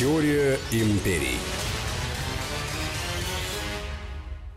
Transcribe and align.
Теория 0.00 0.56
империй. 0.72 1.36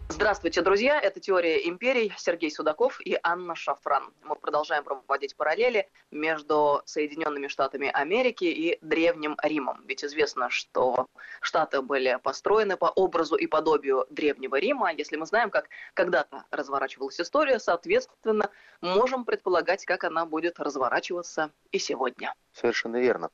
Здравствуйте, 0.08 0.62
друзья! 0.62 0.98
Это 1.02 1.20
«Теория 1.20 1.68
империй». 1.68 2.14
Сергей 2.18 2.50
Судаков 2.50 3.02
и 3.02 3.20
Анна 3.22 3.54
Шафран. 3.54 4.14
Мы 4.24 4.38
продолжаем 4.38 4.86
проводить 4.86 5.36
параллели 5.36 5.90
между 6.12 6.82
Соединенными 6.86 7.48
Штатами 7.48 7.92
Америки 7.94 8.46
и 8.46 8.80
Древним 8.82 9.36
Римом. 9.44 9.84
Ведь 9.86 10.06
известно, 10.06 10.50
что 10.50 11.08
Штаты 11.42 11.82
были 11.82 12.18
построены 12.24 12.78
по 12.78 12.86
образу 12.86 13.36
и 13.36 13.46
подобию 13.46 14.06
Древнего 14.10 14.56
Рима. 14.56 14.94
Если 14.94 15.18
мы 15.18 15.26
знаем, 15.26 15.50
как 15.50 15.68
когда-то 15.94 16.46
разворачивалась 16.52 17.20
история, 17.20 17.60
соответственно, 17.60 18.50
можем 18.80 19.26
предполагать, 19.26 19.84
как 19.84 20.06
она 20.06 20.26
будет 20.26 20.62
разворачиваться 20.62 21.52
и 21.74 21.80
сегодня. 21.80 22.34
Совершенно 22.54 22.96
верно. 22.96 23.30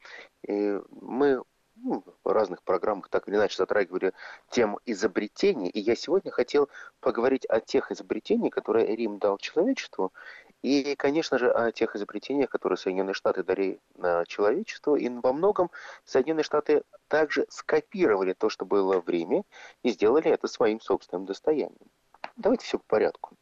И 0.48 0.80
мы 0.90 1.44
ну, 1.84 2.04
в 2.24 2.32
разных 2.32 2.64
программах 2.64 3.10
так 3.10 3.28
или 3.28 3.36
иначе 3.36 3.58
затрагивали 3.58 4.14
тему 4.50 4.80
изобретений, 4.86 5.70
и 5.70 5.80
я 5.80 5.96
сегодня 5.96 6.32
хотел 6.32 6.70
поговорить 7.00 7.46
о 7.46 7.60
тех 7.60 7.92
изобретениях, 7.92 8.54
которые 8.54 8.96
Рим 8.96 9.20
дал 9.20 9.38
человечеству, 9.38 10.14
и, 10.62 10.96
конечно 10.96 11.38
же, 11.38 11.52
о 11.52 11.72
тех 11.72 11.96
изобретениях, 11.96 12.50
которые 12.50 12.78
Соединенные 12.78 13.14
Штаты 13.14 13.44
дали 13.44 13.80
на 13.96 14.26
человечеству, 14.26 14.96
и 14.96 15.08
во 15.08 15.32
многом 15.32 15.72
Соединенные 16.04 16.44
Штаты 16.44 16.84
также 17.08 17.46
скопировали 17.50 18.34
то, 18.34 18.50
что 18.50 18.66
было 18.66 19.00
в 19.00 19.08
Риме, 19.08 19.44
и 19.84 19.90
сделали 19.90 20.30
это 20.30 20.48
своим 20.48 20.82
собственным 20.82 21.26
достоянием. 21.26 21.88
Давайте 22.36 22.66
все 22.66 22.78
по 22.78 22.86
порядку. 22.88 23.38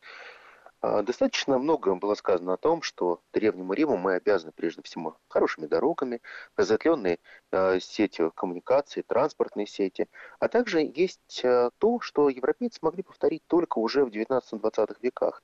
А, 0.88 1.02
достаточно 1.04 1.58
много 1.58 1.96
было 1.96 2.16
сказано 2.16 2.54
о 2.54 2.58
том, 2.58 2.82
что 2.82 3.22
Древнему 3.34 3.74
Риму 3.74 3.98
мы 3.98 4.14
обязаны 4.16 4.54
прежде 4.54 4.82
всего 4.84 5.18
хорошими 5.28 5.66
дорогами, 5.66 6.22
разветвленной 6.56 7.20
а, 7.52 7.80
сетью 7.80 8.32
коммуникаций, 8.32 9.04
транспортной 9.04 9.68
сети, 9.68 10.08
а 10.40 10.48
также 10.48 10.80
есть 10.80 11.42
а, 11.44 11.72
то, 11.78 12.00
что 12.00 12.30
европейцы 12.30 12.80
могли 12.82 13.04
повторить 13.04 13.44
только 13.48 13.80
уже 13.80 14.06
в 14.06 14.10
19-20 14.10 14.98
веках. 15.02 15.44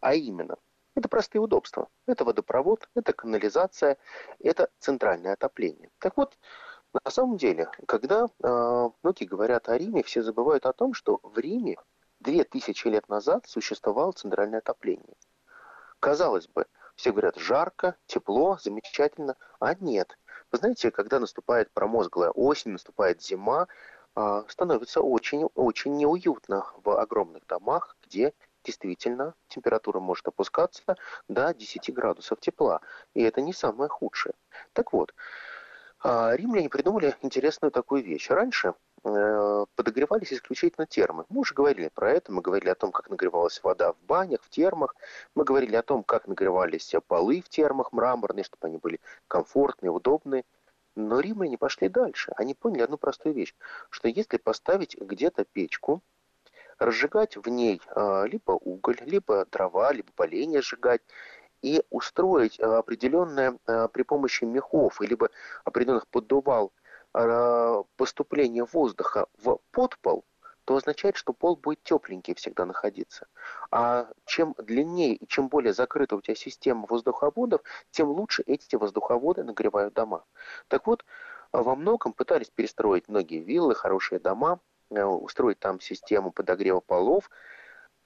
А 0.00 0.14
именно, 0.14 0.56
это 0.94 1.08
простые 1.08 1.40
удобства. 1.40 1.88
Это 2.06 2.24
водопровод, 2.24 2.90
это 2.94 3.14
канализация, 3.14 3.96
это 4.38 4.68
центральное 4.78 5.32
отопление. 5.32 5.90
Так 5.98 6.16
вот, 6.18 6.36
на 7.04 7.10
самом 7.10 7.38
деле, 7.38 7.70
когда 7.86 8.26
э, 8.26 8.90
многие 9.02 9.24
говорят 9.24 9.68
о 9.68 9.78
Риме, 9.78 10.02
все 10.02 10.22
забывают 10.22 10.66
о 10.66 10.72
том, 10.72 10.92
что 10.92 11.20
в 11.22 11.38
Риме 11.38 11.76
Две 12.20 12.42
тысячи 12.44 12.88
лет 12.88 13.08
назад 13.08 13.46
существовало 13.46 14.12
центральное 14.12 14.58
отопление. 14.58 15.14
Казалось 16.00 16.48
бы, 16.48 16.66
все 16.96 17.12
говорят 17.12 17.36
жарко, 17.36 17.96
тепло, 18.06 18.58
замечательно, 18.60 19.36
а 19.60 19.74
нет. 19.74 20.18
Вы 20.50 20.58
знаете, 20.58 20.90
когда 20.90 21.20
наступает 21.20 21.70
промозглая 21.72 22.30
осень, 22.30 22.72
наступает 22.72 23.22
зима, 23.22 23.68
а, 24.16 24.44
становится 24.48 25.00
очень-очень 25.00 25.96
неуютно 25.96 26.66
в 26.82 26.98
огромных 26.98 27.46
домах, 27.46 27.96
где 28.04 28.34
действительно 28.64 29.34
температура 29.46 30.00
может 30.00 30.26
опускаться 30.26 30.96
до 31.28 31.54
10 31.54 31.94
градусов 31.94 32.40
тепла. 32.40 32.80
И 33.14 33.22
это 33.22 33.40
не 33.40 33.52
самое 33.52 33.88
худшее. 33.88 34.34
Так 34.72 34.92
вот, 34.92 35.14
а, 36.00 36.34
римляне 36.34 36.68
придумали 36.68 37.14
интересную 37.22 37.70
такую 37.70 38.02
вещь. 38.02 38.28
Раньше 38.28 38.74
подогревались 39.02 40.32
исключительно 40.32 40.86
термы. 40.86 41.24
Мы 41.28 41.40
уже 41.40 41.54
говорили 41.54 41.90
про 41.94 42.12
это, 42.12 42.32
мы 42.32 42.42
говорили 42.42 42.68
о 42.68 42.74
том, 42.74 42.92
как 42.92 43.10
нагревалась 43.10 43.62
вода 43.62 43.92
в 43.92 44.00
банях, 44.02 44.42
в 44.42 44.50
термах, 44.50 44.94
мы 45.34 45.44
говорили 45.44 45.76
о 45.76 45.82
том, 45.82 46.02
как 46.02 46.26
нагревались 46.26 46.94
полы 47.06 47.40
в 47.40 47.48
термах 47.48 47.92
мраморные, 47.92 48.44
чтобы 48.44 48.66
они 48.66 48.78
были 48.78 49.00
комфортные, 49.28 49.90
удобные. 49.90 50.44
Но 50.96 51.20
римляне 51.20 51.58
пошли 51.58 51.88
дальше. 51.88 52.32
Они 52.36 52.54
поняли 52.54 52.82
одну 52.82 52.98
простую 52.98 53.34
вещь, 53.34 53.54
что 53.88 54.08
если 54.08 54.36
поставить 54.36 54.96
где-то 55.00 55.44
печку, 55.44 56.02
разжигать 56.78 57.36
в 57.36 57.48
ней 57.48 57.80
э, 57.94 58.26
либо 58.26 58.52
уголь, 58.52 58.98
либо 59.02 59.46
дрова, 59.46 59.92
либо 59.92 60.10
поленья 60.16 60.60
сжигать, 60.60 61.02
и 61.62 61.82
устроить 61.90 62.58
э, 62.58 62.64
определенное 62.64 63.58
при 63.92 64.02
помощи 64.02 64.44
мехов, 64.44 65.00
либо 65.00 65.30
определенных 65.64 66.06
поддувал 66.08 66.72
Э, 66.72 66.87
поступление 67.96 68.64
воздуха 68.64 69.26
в 69.42 69.58
подпол, 69.70 70.24
то 70.68 70.76
означает, 70.76 71.16
что 71.16 71.32
пол 71.32 71.56
будет 71.56 71.82
тепленький 71.82 72.34
всегда 72.34 72.66
находиться. 72.66 73.26
А 73.70 74.10
чем 74.26 74.54
длиннее 74.58 75.14
и 75.14 75.26
чем 75.26 75.48
более 75.48 75.72
закрыта 75.72 76.14
у 76.14 76.20
тебя 76.20 76.34
система 76.34 76.86
воздуховодов, 76.86 77.62
тем 77.90 78.10
лучше 78.10 78.42
эти 78.46 78.76
воздуховоды 78.76 79.44
нагревают 79.44 79.94
дома. 79.94 80.26
Так 80.68 80.86
вот, 80.86 81.06
во 81.52 81.74
многом 81.74 82.12
пытались 82.12 82.50
перестроить 82.50 83.08
многие 83.08 83.40
виллы, 83.40 83.74
хорошие 83.74 84.18
дома, 84.18 84.60
э, 84.90 85.02
устроить 85.02 85.58
там 85.58 85.80
систему 85.80 86.32
подогрева 86.32 86.80
полов, 86.80 87.30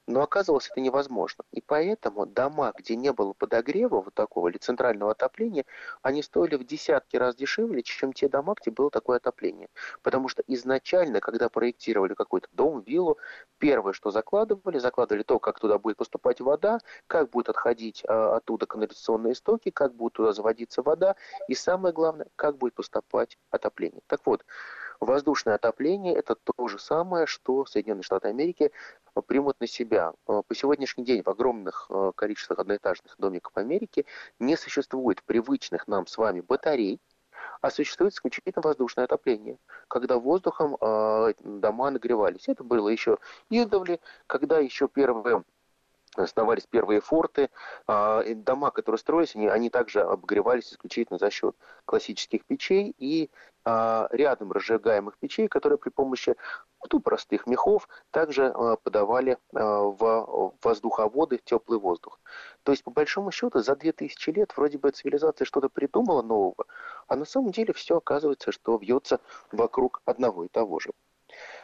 но 0.07 0.21
оказывалось 0.21 0.69
это 0.69 0.81
невозможно. 0.81 1.43
И 1.51 1.61
поэтому 1.61 2.25
дома, 2.25 2.73
где 2.77 2.95
не 2.95 3.11
было 3.11 3.33
подогрева 3.33 4.01
вот 4.01 4.13
такого 4.13 4.49
или 4.49 4.57
центрального 4.57 5.11
отопления, 5.11 5.65
они 6.01 6.21
стоили 6.21 6.55
в 6.55 6.65
десятки 6.65 7.15
раз 7.15 7.35
дешевле, 7.35 7.83
чем 7.83 8.13
те 8.13 8.27
дома, 8.27 8.55
где 8.59 8.71
было 8.71 8.89
такое 8.89 9.17
отопление. 9.17 9.69
Потому 10.01 10.27
что 10.27 10.43
изначально, 10.47 11.19
когда 11.19 11.49
проектировали 11.49 12.13
какой-то 12.13 12.47
дом, 12.51 12.81
виллу, 12.81 13.17
первое, 13.57 13.93
что 13.93 14.11
закладывали, 14.11 14.77
закладывали 14.77 15.23
то, 15.23 15.39
как 15.39 15.59
туда 15.59 15.77
будет 15.77 15.97
поступать 15.97 16.41
вода, 16.41 16.79
как 17.07 17.29
будет 17.29 17.49
отходить 17.49 18.03
а, 18.07 18.37
оттуда 18.37 18.65
канализационные 18.65 19.35
стоки, 19.35 19.71
как 19.71 19.95
будет 19.95 20.13
туда 20.13 20.33
заводиться 20.33 20.81
вода, 20.81 21.15
и 21.47 21.55
самое 21.55 21.93
главное, 21.93 22.27
как 22.35 22.57
будет 22.57 22.73
поступать 22.73 23.37
отопление. 23.51 24.01
Так 24.07 24.21
вот, 24.25 24.43
Воздушное 25.03 25.55
отопление– 25.55 26.13
это 26.15 26.35
то 26.35 26.67
же 26.69 26.79
самое, 26.79 27.25
что 27.25 27.65
Соединенные 27.65 28.03
Штаты 28.03 28.29
Америки 28.29 28.71
примут 29.27 29.59
на 29.59 29.67
себя. 29.67 30.13
По 30.25 30.55
сегодняшний 30.55 31.03
день 31.03 31.23
в 31.23 31.27
огромных 31.27 31.87
э, 31.89 32.13
количествах 32.15 32.59
одноэтажных 32.59 33.15
домиков 33.17 33.51
Америки 33.55 34.05
не 34.39 34.55
существует 34.55 35.21
привычных 35.23 35.89
нам 35.89 36.07
с 36.07 36.17
вами 36.17 36.39
батарей, 36.39 37.01
а 37.59 37.69
существует 37.69 38.13
исключительно 38.13 38.61
воздушное 38.63 39.03
отопление, 39.03 39.57
когда 39.89 40.17
воздухом 40.17 40.77
э, 40.79 41.33
дома 41.43 41.91
нагревались. 41.91 42.47
Это 42.47 42.63
было 42.63 42.87
еще 42.87 43.17
издавна, 43.49 43.99
когда 44.25 44.59
еще 44.59 44.87
первые 44.87 45.43
основались 46.21 46.67
первые 46.67 47.01
форты. 47.01 47.49
А, 47.87 48.23
дома, 48.23 48.71
которые 48.71 48.99
строились, 48.99 49.35
они, 49.35 49.47
они 49.47 49.69
также 49.69 50.01
обогревались 50.01 50.71
исключительно 50.71 51.17
за 51.19 51.29
счет 51.29 51.55
классических 51.85 52.45
печей 52.45 52.93
и 52.97 53.29
а, 53.65 54.07
рядом 54.11 54.51
разжигаемых 54.51 55.17
печей, 55.17 55.47
которые 55.47 55.77
при 55.77 55.89
помощи 55.89 56.35
ну, 56.91 56.99
простых 56.99 57.47
мехов 57.47 57.87
также 58.11 58.47
а, 58.47 58.75
подавали 58.75 59.37
в 59.51 60.53
воздуховоды 60.61 61.39
теплый 61.43 61.79
воздух. 61.79 62.19
То 62.63 62.71
есть, 62.71 62.83
по 62.83 62.91
большому 62.91 63.31
счету, 63.31 63.59
за 63.59 63.75
2000 63.75 64.29
лет 64.31 64.53
вроде 64.55 64.77
бы 64.77 64.91
цивилизация 64.91 65.45
что-то 65.45 65.69
придумала 65.69 66.21
нового, 66.21 66.65
а 67.07 67.15
на 67.15 67.25
самом 67.25 67.51
деле 67.51 67.73
все 67.73 67.97
оказывается, 67.97 68.51
что 68.51 68.77
вьется 68.77 69.19
вокруг 69.51 70.01
одного 70.05 70.45
и 70.45 70.49
того 70.49 70.79
же. 70.79 70.91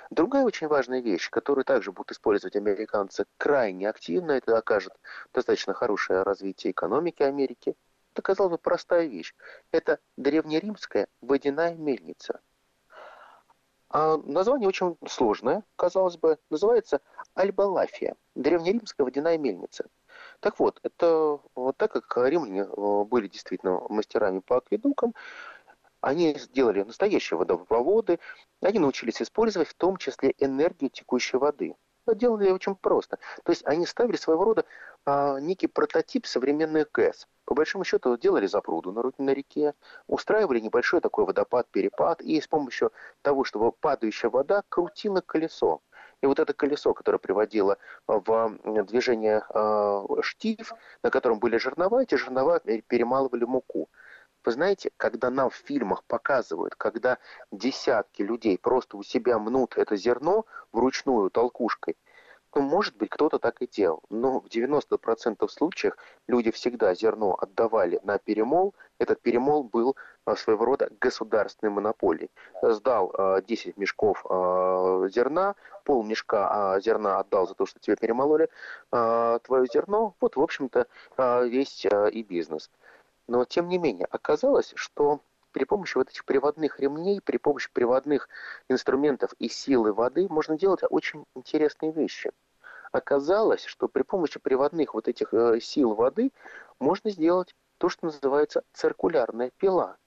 Другая 0.10 0.44
очень 0.44 0.68
важная 0.68 1.02
вещь, 1.02 1.30
которую 1.30 1.66
также 1.66 1.92
будут 1.92 2.12
использовать 2.12 2.56
американцы 2.56 3.26
крайне 3.38 3.88
активно, 3.88 4.32
это 4.32 4.58
окажет 4.58 4.94
достаточно 5.34 5.74
хорошее 5.74 6.24
развитие 6.24 6.72
экономики 6.72 7.22
Америки. 7.22 7.76
Это, 8.14 8.24
казалось 8.24 8.52
бы, 8.52 8.58
простая 8.58 9.06
вещь. 9.06 9.36
Это 9.72 10.00
древнеримская 10.18 11.08
водяная 11.22 11.76
мельница. 11.76 12.42
А 13.92 14.18
название 14.18 14.68
очень 14.68 14.98
сложное, 15.08 15.64
казалось 15.76 16.18
бы, 16.18 16.38
называется 16.50 17.02
Альбалафия, 17.34 18.16
древнеримская 18.36 19.04
водяная 19.04 19.38
мельница. 19.38 19.86
Так 20.40 20.60
вот, 20.60 20.80
это 20.84 21.40
вот 21.56 21.78
так 21.78 21.92
как 21.94 22.18
римляне 22.28 22.62
э, 22.62 23.04
были 23.06 23.28
действительно 23.28 23.82
мастерами 23.90 24.40
по 24.40 24.58
акведукам, 24.58 25.16
они 26.02 26.38
сделали 26.38 26.84
настоящие 26.84 27.38
водопроводы, 27.38 28.20
они 28.62 28.80
научились 28.80 29.22
использовать 29.22 29.68
в 29.68 29.76
том 29.76 29.98
числе 29.98 30.34
энергию 30.38 30.90
текущей 30.90 31.38
воды. 31.38 31.76
Делали 32.08 32.50
очень 32.50 32.76
просто. 32.76 33.20
То 33.44 33.52
есть 33.52 33.66
они 33.66 33.86
ставили 33.86 34.16
своего 34.16 34.44
рода 34.44 34.66
а, 35.06 35.40
некий 35.40 35.68
прототип 35.68 36.26
современных 36.26 36.92
ГЭС. 36.92 37.28
По 37.46 37.54
большому 37.54 37.84
счету 37.84 38.18
делали 38.18 38.48
запруду 38.48 38.92
на, 38.92 39.12
на 39.24 39.30
реке, 39.32 39.74
устраивали 40.08 40.60
небольшой 40.60 41.02
такой 41.02 41.26
водопад-перепад, 41.26 42.22
и 42.22 42.40
с 42.42 42.48
помощью 42.48 42.92
того, 43.22 43.44
чтобы 43.44 43.72
падающая 43.72 44.30
вода 44.30 44.64
крутила 44.70 45.22
колесо. 45.22 45.82
И 46.22 46.26
вот 46.26 46.40
это 46.40 46.54
колесо, 46.54 46.94
которое 46.94 47.18
приводило 47.18 47.78
в 48.08 48.58
движение 48.84 49.44
э, 49.50 50.22
штиф, 50.22 50.74
на 51.02 51.10
котором 51.12 51.40
были 51.40 51.58
жернова, 51.58 52.04
эти 52.04 52.16
жернова 52.16 52.60
перемалывали 52.60 53.46
муку. 53.46 53.90
Вы 54.50 54.54
знаете, 54.54 54.90
когда 54.98 55.30
нам 55.30 55.52
в 55.52 55.56
фильмах 55.56 56.04
показывают, 56.06 56.74
когда 56.74 57.20
десятки 57.52 58.24
людей 58.24 58.58
просто 58.58 58.98
у 58.98 59.04
себя 59.04 59.38
мнут 59.38 59.78
это 59.78 59.96
зерно 59.96 60.48
вручную 60.72 61.30
толкушкой, 61.30 61.96
Ну, 62.56 62.64
может 62.64 62.98
быть, 62.98 63.12
кто-то 63.12 63.38
так 63.38 63.62
и 63.62 63.68
делал, 63.68 64.02
но 64.10 64.40
в 64.40 64.48
90% 64.48 65.48
случаев 65.50 65.94
люди 66.26 66.50
всегда 66.50 66.96
зерно 66.96 67.38
отдавали 67.40 68.00
на 68.04 68.18
перемол. 68.18 68.74
Этот 68.98 69.22
перемол 69.22 69.66
был 69.66 69.96
а, 70.26 70.36
своего 70.36 70.66
рода 70.66 70.90
государственной 71.00 71.72
монополией. 71.72 72.32
Сдал 72.64 73.14
10 73.48 73.68
а, 73.68 73.80
мешков 73.80 74.26
а, 74.28 75.08
зерна, 75.10 75.54
пол 75.86 76.04
мешка 76.04 76.80
зерна 76.80 77.20
отдал 77.20 77.48
за 77.48 77.54
то, 77.54 77.68
что 77.68 77.80
тебе 77.80 77.98
перемололи 77.98 78.50
твое 78.90 79.68
зерно. 79.72 80.16
Вот, 80.20 80.36
в 80.38 80.42
общем-то, 80.42 80.88
весь 81.46 81.86
и 81.86 82.24
бизнес. 82.24 82.72
Но, 83.30 83.46
тем 83.46 83.70
не 83.70 83.78
менее, 83.78 84.08
оказалось, 84.10 84.74
что 84.76 85.22
при 85.52 85.64
помощи 85.64 85.96
вот 85.98 86.10
этих 86.10 86.26
приводных 86.26 86.80
ремней, 86.80 87.22
при 87.22 87.38
помощи 87.38 87.70
приводных 87.72 88.28
инструментов 88.70 89.34
и 89.38 89.48
силы 89.48 89.94
воды 89.94 90.26
можно 90.30 90.58
делать 90.58 90.82
очень 90.90 91.26
интересные 91.36 91.92
вещи. 91.92 92.32
Оказалось, 92.92 93.66
что 93.66 93.88
при 93.88 94.02
помощи 94.02 94.40
приводных 94.40 94.96
вот 94.96 95.08
этих 95.08 95.32
э, 95.32 95.60
сил 95.62 95.94
воды 95.94 96.32
можно 96.80 97.12
сделать 97.12 97.54
то, 97.78 97.88
что 97.88 98.08
называется 98.08 98.64
циркулярная 98.74 99.52
пила. 99.58 99.98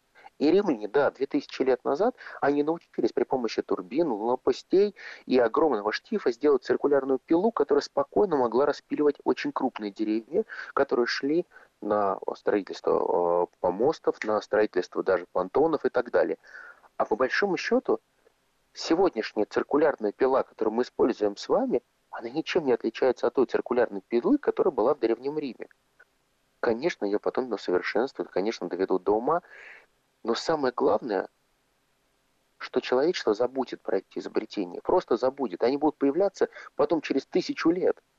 И 0.42 0.50
римляне, 0.50 0.88
да, 0.88 1.12
2000 1.12 1.62
лет 1.62 1.84
назад 1.84 2.16
они 2.40 2.64
научились 2.64 3.12
при 3.12 3.22
помощи 3.22 3.62
турбин, 3.62 4.10
лопастей 4.10 4.96
и 5.24 5.38
огромного 5.38 5.92
штифа 5.92 6.32
сделать 6.32 6.64
циркулярную 6.64 7.20
пилу, 7.20 7.52
которая 7.52 7.80
спокойно 7.80 8.36
могла 8.36 8.66
распиливать 8.66 9.14
очень 9.22 9.52
крупные 9.52 9.92
деревья, 9.92 10.44
которые 10.74 11.06
шли 11.06 11.46
на 11.80 12.18
строительство 12.34 13.44
э, 13.44 13.56
помостов, 13.60 14.16
на 14.24 14.40
строительство 14.40 15.04
даже 15.04 15.26
понтонов 15.30 15.84
и 15.84 15.90
так 15.90 16.10
далее. 16.10 16.38
А 16.96 17.04
по 17.04 17.14
большому 17.14 17.56
счету, 17.56 18.00
сегодняшняя 18.72 19.44
циркулярная 19.44 20.10
пила, 20.10 20.42
которую 20.42 20.74
мы 20.74 20.82
используем 20.82 21.36
с 21.36 21.48
вами, 21.48 21.84
она 22.10 22.28
ничем 22.30 22.64
не 22.66 22.72
отличается 22.72 23.28
от 23.28 23.34
той 23.34 23.46
циркулярной 23.46 24.00
пилы, 24.08 24.38
которая 24.38 24.72
была 24.72 24.96
в 24.96 24.98
Древнем 24.98 25.38
Риме. 25.38 25.68
Конечно, 26.62 27.04
ее 27.04 27.18
потом 27.18 27.50
усовершенствуют, 27.52 28.30
конечно, 28.30 28.68
доведут 28.68 29.02
до 29.02 29.16
ума, 29.16 29.42
но 30.22 30.34
самое 30.34 30.72
главное, 30.74 31.28
что 32.58 32.80
человечество 32.80 33.34
забудет 33.34 33.82
про 33.82 33.98
эти 33.98 34.18
изобретения, 34.18 34.80
просто 34.80 35.16
забудет. 35.16 35.62
Они 35.62 35.76
будут 35.76 35.96
появляться 35.96 36.48
потом 36.76 37.00
через 37.00 37.26
тысячу 37.26 37.70
лет– 37.70 38.00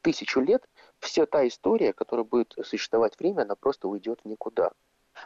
тысячу 0.00 0.40
лет 0.40 0.62
вся 0.98 1.26
та 1.26 1.46
история, 1.46 1.92
которая 1.92 2.24
будет 2.24 2.54
существовать 2.64 3.18
время, 3.18 3.42
она 3.42 3.54
просто 3.54 3.88
уйдет 3.88 4.20
никуда. 4.24 4.72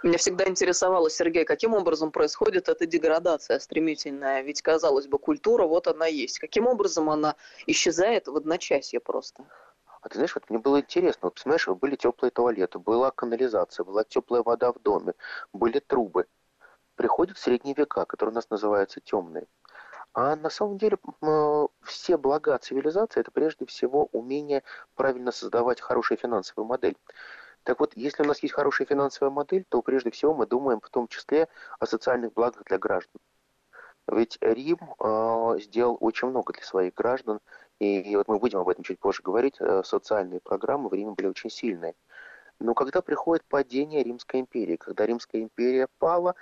Меня 0.02 0.18
всегда 0.18 0.48
интересовало, 0.48 1.08
Сергей, 1.08 1.44
каким 1.44 1.74
образом 1.74 2.10
происходит 2.10 2.68
эта 2.68 2.86
деградация 2.86 3.58
стремительная? 3.60 4.40
Ведь, 4.42 4.60
казалось 4.60 5.06
бы, 5.06 5.18
культура, 5.18 5.66
вот 5.66 5.86
она 5.86 6.06
есть. 6.06 6.38
Каким 6.38 6.66
образом 6.66 7.10
она 7.10 7.36
исчезает 7.66 8.26
в 8.26 8.34
одночасье 8.34 8.98
просто? 8.98 9.44
А 10.04 10.10
ты 10.10 10.16
знаешь, 10.16 10.34
вот 10.34 10.50
мне 10.50 10.58
было 10.58 10.80
интересно, 10.80 11.20
вот 11.22 11.40
понимаешь, 11.42 11.66
были 11.66 11.96
теплые 11.96 12.30
туалеты, 12.30 12.78
была 12.78 13.10
канализация, 13.10 13.84
была 13.84 14.04
теплая 14.04 14.42
вода 14.42 14.70
в 14.70 14.78
доме, 14.78 15.14
были 15.54 15.78
трубы. 15.78 16.26
Приходят 16.94 17.38
средние 17.38 17.74
века, 17.74 18.04
которые 18.04 18.32
у 18.32 18.34
нас 18.34 18.50
называются 18.50 19.00
темные. 19.00 19.46
А 20.12 20.36
на 20.36 20.50
самом 20.50 20.76
деле 20.76 20.98
все 21.82 22.18
блага 22.18 22.58
цивилизации– 22.58 23.20
это 23.22 23.30
прежде 23.30 23.64
всего 23.64 24.10
умение 24.12 24.62
правильно 24.94 25.32
создавать 25.32 25.80
хорошую 25.80 26.18
финансовую 26.18 26.66
модель. 26.66 26.98
Так 27.62 27.80
вот, 27.80 27.96
если 27.96 28.24
у 28.24 28.26
нас 28.26 28.42
есть 28.42 28.54
хорошая 28.54 28.86
финансовая 28.86 29.32
модель, 29.32 29.64
то 29.70 29.80
прежде 29.80 30.10
всего 30.10 30.34
мы 30.34 30.46
думаем 30.46 30.82
в 30.82 30.90
том 30.90 31.08
числе 31.08 31.48
о 31.78 31.86
социальных 31.86 32.34
благах 32.34 32.64
для 32.64 32.76
граждан. 32.76 33.22
Ведь 34.06 34.36
Рим 34.42 34.78
э, 35.00 35.58
сделал 35.60 35.96
очень 35.98 36.28
много 36.28 36.52
для 36.52 36.62
своих 36.62 36.92
граждан, 36.92 37.40
и, 37.78 38.00
и 38.00 38.16
вот 38.16 38.28
мы 38.28 38.38
будем 38.38 38.60
об 38.60 38.68
этом 38.68 38.84
чуть 38.84 38.98
позже 38.98 39.22
говорить, 39.22 39.56
э, 39.60 39.82
социальные 39.84 40.40
программы 40.40 40.88
в 40.88 40.94
Риме 40.94 41.12
были 41.12 41.28
очень 41.28 41.50
сильные. 41.50 41.94
Но 42.60 42.74
когда 42.74 43.02
приходит 43.02 43.44
падение 43.44 44.02
Римской 44.02 44.40
империи, 44.40 44.76
когда 44.76 45.06
Римская 45.06 45.42
империя 45.42 45.88
пала, 45.98 46.34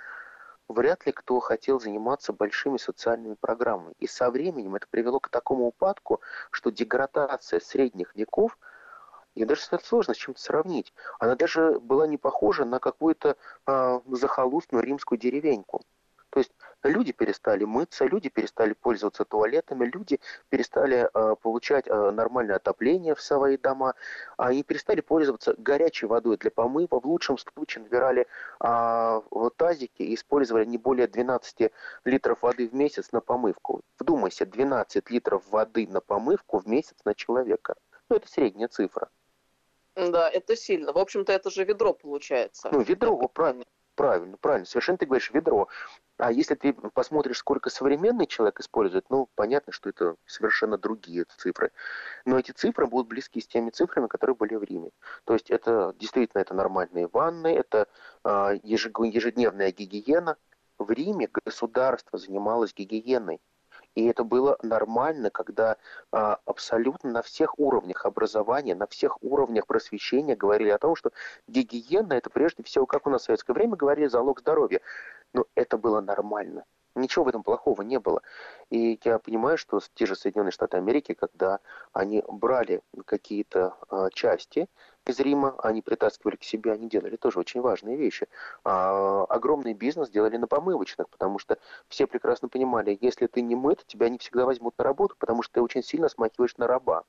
вряд 0.67 1.05
ли 1.05 1.11
кто 1.11 1.39
хотел 1.39 1.79
заниматься 1.79 2.33
большими 2.33 2.77
социальными 2.77 3.35
программами. 3.39 3.93
И 3.99 4.07
со 4.07 4.29
временем 4.29 4.75
это 4.75 4.87
привело 4.89 5.19
к 5.19 5.29
такому 5.29 5.67
упадку, 5.67 6.21
что 6.51 6.69
деградация 6.69 7.59
средних 7.59 8.15
веков 8.15 8.57
ее 9.35 9.47
даже 9.47 9.61
сложно 9.83 10.13
с 10.13 10.17
чем-то 10.17 10.39
сравнить. 10.39 10.93
Она 11.19 11.35
даже 11.35 11.79
была 11.79 12.05
не 12.05 12.17
похожа 12.17 12.65
на 12.65 12.79
какую-то 12.79 13.35
э, 13.65 13.99
захолустную 14.11 14.83
римскую 14.83 15.17
деревеньку. 15.17 15.81
То 16.29 16.39
есть 16.39 16.51
люди 16.89 17.11
перестали 17.11 17.63
мыться, 17.63 18.05
люди 18.05 18.29
перестали 18.29 18.73
пользоваться 18.73 19.25
туалетами, 19.25 19.85
люди 19.85 20.19
перестали 20.49 21.09
э, 21.13 21.35
получать 21.41 21.87
э, 21.87 22.11
нормальное 22.11 22.57
отопление 22.57 23.15
в 23.15 23.21
свои 23.21 23.57
дома, 23.57 23.95
они 24.37 24.63
перестали 24.63 25.01
пользоваться 25.01 25.55
горячей 25.57 26.07
водой 26.07 26.37
для 26.37 26.51
помыва, 26.51 26.99
в 26.99 27.05
лучшем 27.05 27.37
случае 27.37 27.83
набирали 27.83 28.27
э, 28.59 29.21
тазики 29.57 30.03
и 30.03 30.15
использовали 30.15 30.65
не 30.65 30.77
более 30.77 31.07
12 31.07 31.71
литров 32.05 32.41
воды 32.41 32.67
в 32.67 32.73
месяц 32.73 33.11
на 33.11 33.21
помывку. 33.21 33.81
Вдумайся, 33.99 34.45
12 34.45 35.09
литров 35.09 35.43
воды 35.49 35.87
на 35.87 36.01
помывку 36.01 36.59
в 36.59 36.67
месяц 36.67 36.97
на 37.05 37.15
человека. 37.15 37.75
Ну, 38.09 38.17
это 38.17 38.27
средняя 38.27 38.67
цифра. 38.67 39.09
Да, 39.95 40.29
это 40.29 40.55
сильно. 40.55 40.91
В 40.91 40.97
общем-то, 40.97 41.31
это 41.31 41.49
же 41.49 41.63
ведро 41.63 41.93
получается. 41.93 42.69
Ну, 42.71 42.81
ведро, 42.81 43.15
правильно. 43.27 43.65
Правильно, 43.95 44.37
правильно. 44.37 44.65
Совершенно 44.65 44.97
ты 44.97 45.05
говоришь 45.05 45.31
ведро. 45.31 45.67
А 46.17 46.31
если 46.31 46.55
ты 46.55 46.73
посмотришь, 46.73 47.37
сколько 47.37 47.69
современный 47.69 48.27
человек 48.27 48.59
использует, 48.59 49.05
ну, 49.09 49.29
понятно, 49.35 49.71
что 49.71 49.89
это 49.89 50.15
совершенно 50.25 50.77
другие 50.77 51.25
цифры. 51.37 51.71
Но 52.25 52.39
эти 52.39 52.51
цифры 52.51 52.87
будут 52.87 53.07
близки 53.07 53.39
с 53.41 53.47
теми 53.47 53.69
цифрами, 53.69 54.07
которые 54.07 54.35
были 54.35 54.55
в 54.55 54.63
Риме. 54.63 54.91
То 55.25 55.33
есть 55.33 55.51
это 55.51 55.93
действительно 55.99 56.41
это 56.41 56.53
нормальные 56.53 57.07
ванны, 57.07 57.47
это 57.47 57.87
э, 58.23 58.59
ежедневная 58.63 59.71
гигиена. 59.71 60.37
В 60.79 60.89
Риме 60.91 61.29
государство 61.45 62.17
занималось 62.17 62.73
гигиеной. 62.73 63.39
И 63.95 64.05
это 64.05 64.23
было 64.23 64.57
нормально, 64.63 65.29
когда 65.29 65.77
а, 66.11 66.39
абсолютно 66.45 67.11
на 67.11 67.21
всех 67.21 67.59
уровнях 67.59 68.05
образования, 68.05 68.75
на 68.75 68.87
всех 68.87 69.21
уровнях 69.23 69.67
просвещения 69.67 70.35
говорили 70.35 70.69
о 70.69 70.79
том, 70.79 70.95
что 70.95 71.11
гигиена 71.47 72.13
это 72.13 72.29
прежде 72.29 72.63
всего, 72.63 72.85
как 72.85 73.05
у 73.05 73.09
нас 73.09 73.23
в 73.23 73.25
советское 73.25 73.53
время 73.53 73.75
говорили, 73.75 74.07
залог 74.07 74.39
здоровья. 74.39 74.81
Но 75.33 75.45
это 75.55 75.77
было 75.77 76.01
нормально. 76.01 76.65
Ничего 76.95 77.25
в 77.25 77.27
этом 77.27 77.43
плохого 77.43 77.81
не 77.81 77.99
было. 77.99 78.21
И 78.69 78.99
я 79.03 79.17
понимаю, 79.17 79.57
что 79.57 79.79
те 79.95 80.05
же 80.05 80.15
Соединенные 80.15 80.51
Штаты 80.51 80.77
Америки, 80.77 81.13
когда 81.13 81.59
они 81.91 82.23
брали 82.27 82.81
какие-то 83.05 83.75
э, 83.89 84.09
части 84.13 84.67
из 85.05 85.19
Рима, 85.19 85.55
они 85.61 85.81
притаскивали 85.81 86.35
к 86.35 86.43
себе, 86.43 86.71
они 86.71 86.87
делали 86.87 87.15
тоже 87.15 87.39
очень 87.39 87.61
важные 87.61 87.97
вещи. 87.97 88.27
А, 88.63 89.23
огромный 89.25 89.73
бизнес 89.73 90.09
делали 90.09 90.37
на 90.37 90.47
помывочных, 90.47 91.09
потому 91.09 91.39
что 91.39 91.57
все 91.87 92.07
прекрасно 92.07 92.47
понимали, 92.47 92.97
если 93.01 93.27
ты 93.27 93.41
не 93.41 93.55
мыт, 93.55 93.83
тебя 93.85 94.09
не 94.09 94.17
всегда 94.17 94.45
возьмут 94.45 94.77
на 94.77 94.83
работу, 94.83 95.15
потому 95.17 95.43
что 95.43 95.55
ты 95.55 95.61
очень 95.61 95.83
сильно 95.83 96.09
смахиваешь 96.09 96.57
на 96.57 96.67
раба. 96.67 97.03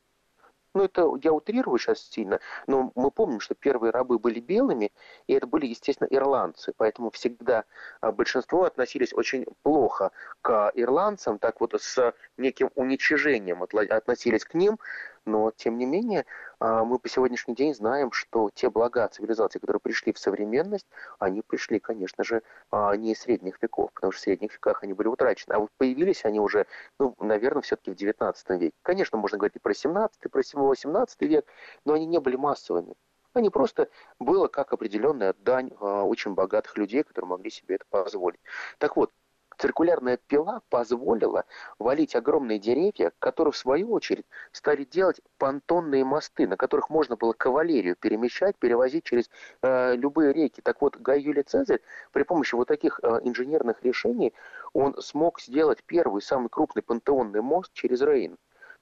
Ну, 0.74 0.82
это 0.82 1.08
я 1.22 1.32
утрирую 1.32 1.78
сейчас 1.78 2.00
сильно, 2.00 2.40
но 2.66 2.90
мы 2.96 3.12
помним, 3.12 3.38
что 3.38 3.54
первые 3.54 3.92
рабы 3.92 4.18
были 4.18 4.40
белыми, 4.40 4.90
и 5.28 5.34
это 5.34 5.46
были, 5.46 5.66
естественно, 5.66 6.08
ирландцы. 6.10 6.72
Поэтому 6.76 7.12
всегда 7.12 7.64
а, 8.00 8.10
большинство 8.10 8.64
относились 8.64 9.14
очень 9.14 9.46
плохо 9.62 10.10
к 10.42 10.72
ирландцам, 10.74 11.38
так 11.38 11.60
вот 11.60 11.80
с 11.80 12.12
неким 12.36 12.70
уничижением 12.74 13.62
относились 13.62 14.44
к 14.44 14.54
ним, 14.54 14.80
но, 15.26 15.50
тем 15.50 15.78
не 15.78 15.87
менее, 15.87 16.26
а, 16.59 16.85
мы 16.85 16.99
по 16.99 17.09
сегодняшний 17.09 17.54
день 17.54 17.75
знаем, 17.75 18.12
что 18.12 18.50
те 18.54 18.71
блага 18.71 19.09
цивилизации, 19.09 19.59
которые 19.59 19.81
пришли 19.81 20.12
в 20.12 20.19
современность, 20.19 20.87
они 21.19 21.43
пришли, 21.43 21.81
конечно 21.81 22.25
же, 22.25 22.43
а, 22.71 22.95
не 22.97 23.12
из 23.12 23.21
средних 23.21 23.62
веков, 23.62 23.90
потому 23.93 24.12
что 24.12 24.21
в 24.21 24.25
средних 24.25 24.52
веках 24.52 24.83
они 24.83 24.93
были 24.93 25.09
утрачены. 25.09 25.54
А 25.54 25.59
вот 25.59 25.71
появились 25.78 26.25
они 26.25 26.40
уже, 26.40 26.66
ну, 26.99 27.14
наверное, 27.19 27.62
все-таки 27.62 27.90
в 27.90 27.95
19 27.95 28.50
веке. 28.50 28.75
Конечно, 28.83 29.19
можно 29.19 29.38
говорить 29.38 29.57
и 29.57 29.61
про 29.61 29.75
17, 29.75 30.31
про 30.31 30.43
18 30.54 31.21
век, 31.23 31.47
но 31.85 31.95
они 31.95 32.07
не 32.07 32.21
были 32.21 32.37
массовыми. 32.37 32.95
Они 33.33 33.50
просто 33.50 33.88
было 34.21 34.47
как 34.47 34.73
определенная 34.73 35.35
дань 35.40 35.73
а, 35.81 36.04
очень 36.04 36.35
богатых 36.35 36.76
людей, 36.78 37.02
которые 37.02 37.28
могли 37.28 37.50
себе 37.50 37.76
это 37.76 37.85
позволить. 37.90 38.40
Так 38.78 38.97
вот, 38.97 39.11
Циркулярная 39.58 40.16
пила 40.16 40.62
позволила 40.68 41.44
валить 41.78 42.16
огромные 42.16 42.58
деревья, 42.58 43.12
которые 43.18 43.52
в 43.52 43.56
свою 43.56 43.92
очередь 43.92 44.26
стали 44.52 44.84
делать 44.84 45.20
понтонные 45.38 46.04
мосты, 46.04 46.46
на 46.49 46.56
которых 46.56 46.90
можно 46.90 47.16
было 47.16 47.32
кавалерию 47.32 47.96
перемещать, 47.96 48.56
перевозить 48.56 49.04
через 49.04 49.30
э, 49.62 49.94
любые 49.96 50.32
реки. 50.32 50.61
Так 50.61 50.80
вот, 50.80 50.96
Гай 50.96 51.20
Юлий 51.20 51.42
Цезарь 51.42 51.80
при 52.12 52.25
помощи 52.25 52.54
вот 52.54 52.68
таких 52.68 53.00
э, 53.02 53.20
инженерных 53.23 53.82
решений 53.82 54.34
он 54.73 55.00
смог 55.00 55.40
сделать 55.40 55.84
первый, 55.84 56.23
самый 56.23 56.49
крупный 56.49 56.82
пантеонный 56.82 57.42
мост 57.42 57.73
через 57.73 58.02
Рейн. 58.02 58.37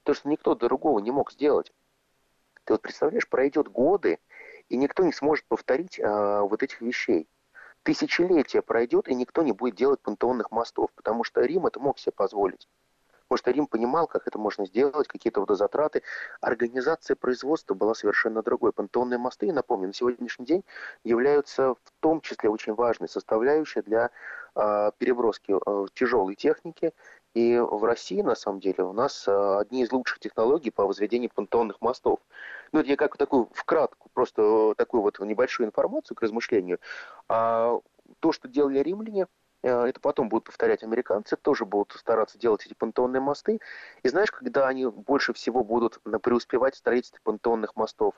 То, 0.05 0.15
что 0.15 0.29
никто 0.29 0.55
другого 0.55 0.99
не 1.01 1.11
мог 1.11 1.31
сделать. 1.33 1.73
Ты 2.65 2.75
вот 2.75 2.83
представляешь, 2.83 3.29
пройдет 3.29 3.69
годы, 3.69 4.19
и 4.69 4.77
никто 4.77 5.05
не 5.05 5.13
сможет 5.13 5.45
повторить 5.47 5.99
э, 5.99 6.41
вот 6.41 6.63
этих 6.63 6.81
вещей 6.81 7.29
тысячелетия 7.83 8.63
пройдет, 8.63 9.09
и 9.09 9.15
никто 9.15 9.43
не 9.43 9.53
будет 9.53 9.75
делать 9.77 10.01
пантеонных 10.01 10.51
мостов, 10.51 10.91
потому 10.95 11.25
что 11.25 11.43
Рим 11.43 11.67
это 11.67 11.81
мог 11.81 11.99
себе 11.99 12.13
позволить. 12.13 12.69
потому 13.29 13.39
что 13.39 13.51
Рим 13.51 13.67
понимал, 13.67 14.07
как 14.07 14.27
это 14.27 14.39
можно 14.39 14.67
сделать, 14.67 15.09
какие-то 15.09 15.41
водозатраты. 15.41 16.03
Организация 16.41 17.17
производства 17.17 17.75
была 17.75 17.95
совершенно 17.95 18.43
другой. 18.43 18.73
Понтонные 18.73 19.19
мосты, 19.19 19.53
напомню, 19.53 19.89
на 19.89 19.95
сегодняшний 19.95 20.45
день 20.45 20.65
являются 21.03 21.75
в 21.75 21.93
том 22.01 22.21
числе 22.21 22.51
очень 22.51 22.75
важной 22.75 23.09
составляющей 23.09 23.83
для 23.83 24.11
переброски 24.55 25.53
э, 25.53 25.87
тяжелой 25.95 26.35
техники 26.35 26.93
и 27.35 27.59
в 27.59 27.85
России, 27.85 28.21
на 28.21 28.35
самом 28.35 28.61
деле, 28.61 28.85
у 28.85 28.93
нас 28.93 29.27
а, 29.27 29.61
одни 29.61 29.83
из 29.83 29.93
лучших 29.93 30.19
технологий 30.19 30.71
по 30.71 30.87
возведению 30.87 31.31
понтонных 31.35 31.81
мостов. 31.81 32.21
Ну, 32.73 32.81
это 32.81 32.91
я 32.91 32.97
как 32.97 33.17
такую 33.17 33.49
вкратку, 33.53 34.11
просто 34.13 34.75
такую 34.77 35.03
вот 35.03 35.19
небольшую 35.19 35.67
информацию 35.67 36.15
к 36.15 36.23
размышлению. 36.23 36.79
А 37.29 37.79
то, 38.21 38.33
что 38.33 38.49
делали 38.49 38.81
римляне, 38.81 39.29
э, 39.63 39.85
это 39.85 39.99
потом 40.01 40.29
будут 40.29 40.45
повторять 40.45 40.83
американцы, 40.83 41.37
тоже 41.37 41.65
будут 41.65 41.93
стараться 41.93 42.39
делать 42.39 42.67
эти 42.67 42.75
понтонные 42.75 43.23
мосты. 43.23 43.61
И 44.03 44.09
знаешь, 44.09 44.31
когда 44.31 44.69
они 44.69 44.87
больше 44.87 45.33
всего 45.33 45.65
будут 45.65 46.01
преуспевать 46.23 46.75
в 46.75 46.79
строительстве 46.79 47.21
понтонных 47.23 47.77
мостов? 47.77 48.15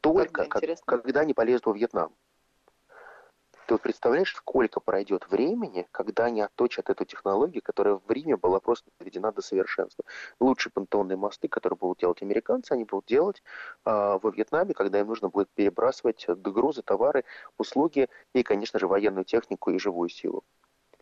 Только 0.00 0.46
как, 0.46 0.64
когда 0.84 1.20
они 1.20 1.34
полезут 1.34 1.66
во 1.66 1.72
Вьетнам. 1.72 2.12
Ты 3.68 3.74
вот 3.74 3.82
представляешь, 3.82 4.34
сколько 4.34 4.80
пройдет 4.80 5.28
времени, 5.28 5.86
когда 5.92 6.24
они 6.24 6.40
отточат 6.40 6.88
эту 6.88 7.04
технологию, 7.04 7.62
которая 7.62 7.96
в 7.96 8.10
Риме 8.10 8.38
была 8.38 8.60
просто 8.60 8.90
доведена 8.98 9.30
до 9.30 9.42
совершенства. 9.42 10.06
Лучшие 10.40 10.72
понтонные 10.72 11.18
мосты, 11.18 11.48
которые 11.48 11.76
будут 11.76 11.98
делать 11.98 12.22
американцы, 12.22 12.72
они 12.72 12.84
будут 12.84 13.04
делать 13.04 13.42
э, 13.84 13.90
во 14.22 14.30
Вьетнаме, 14.30 14.72
когда 14.72 15.00
им 15.00 15.08
нужно 15.08 15.28
будет 15.28 15.50
перебрасывать 15.50 16.26
грузы, 16.28 16.80
товары, 16.80 17.26
услуги 17.58 18.08
и, 18.32 18.42
конечно 18.42 18.78
же, 18.78 18.86
военную 18.86 19.26
технику 19.26 19.70
и 19.70 19.78
живую 19.78 20.08
силу. 20.08 20.44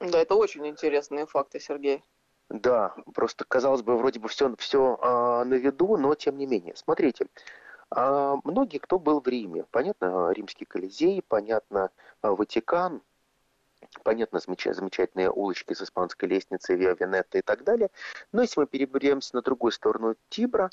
Да, 0.00 0.18
это 0.18 0.35
очень 0.35 0.66
интересные 0.66 1.26
факты, 1.26 1.61
Сергей. 1.61 2.02
Да, 2.49 2.96
просто 3.14 3.44
казалось 3.44 3.82
бы, 3.82 3.96
вроде 3.96 4.18
бы 4.18 4.26
все, 4.26 4.52
все 4.56 4.99
э, 5.00 5.44
на 5.44 5.54
виду, 5.54 5.96
но 5.96 6.16
тем 6.16 6.37
не 6.37 6.46
менее. 6.46 6.75
Смотрите, 6.75 7.26
а 7.26 7.28
многие, 7.90 8.78
кто 8.78 8.98
был 8.98 9.20
в 9.20 9.28
Риме, 9.28 9.64
понятно, 9.70 10.30
Римский 10.32 10.64
Колизей, 10.64 11.22
понятно, 11.22 11.90
а, 12.20 12.32
Ватикан, 12.32 13.02
понятно, 14.02 14.40
замечательные 14.40 15.30
улочки 15.30 15.72
с 15.72 15.82
испанской 15.82 16.28
лестницей, 16.28 16.76
Виа 16.76 16.94
Венетта 16.98 17.38
и 17.38 17.42
так 17.42 17.64
далее. 17.64 17.90
Но 18.32 18.42
если 18.42 18.60
мы 18.60 18.66
переберемся 18.66 19.36
на 19.36 19.42
другую 19.42 19.72
сторону 19.72 20.16
Тибра, 20.28 20.70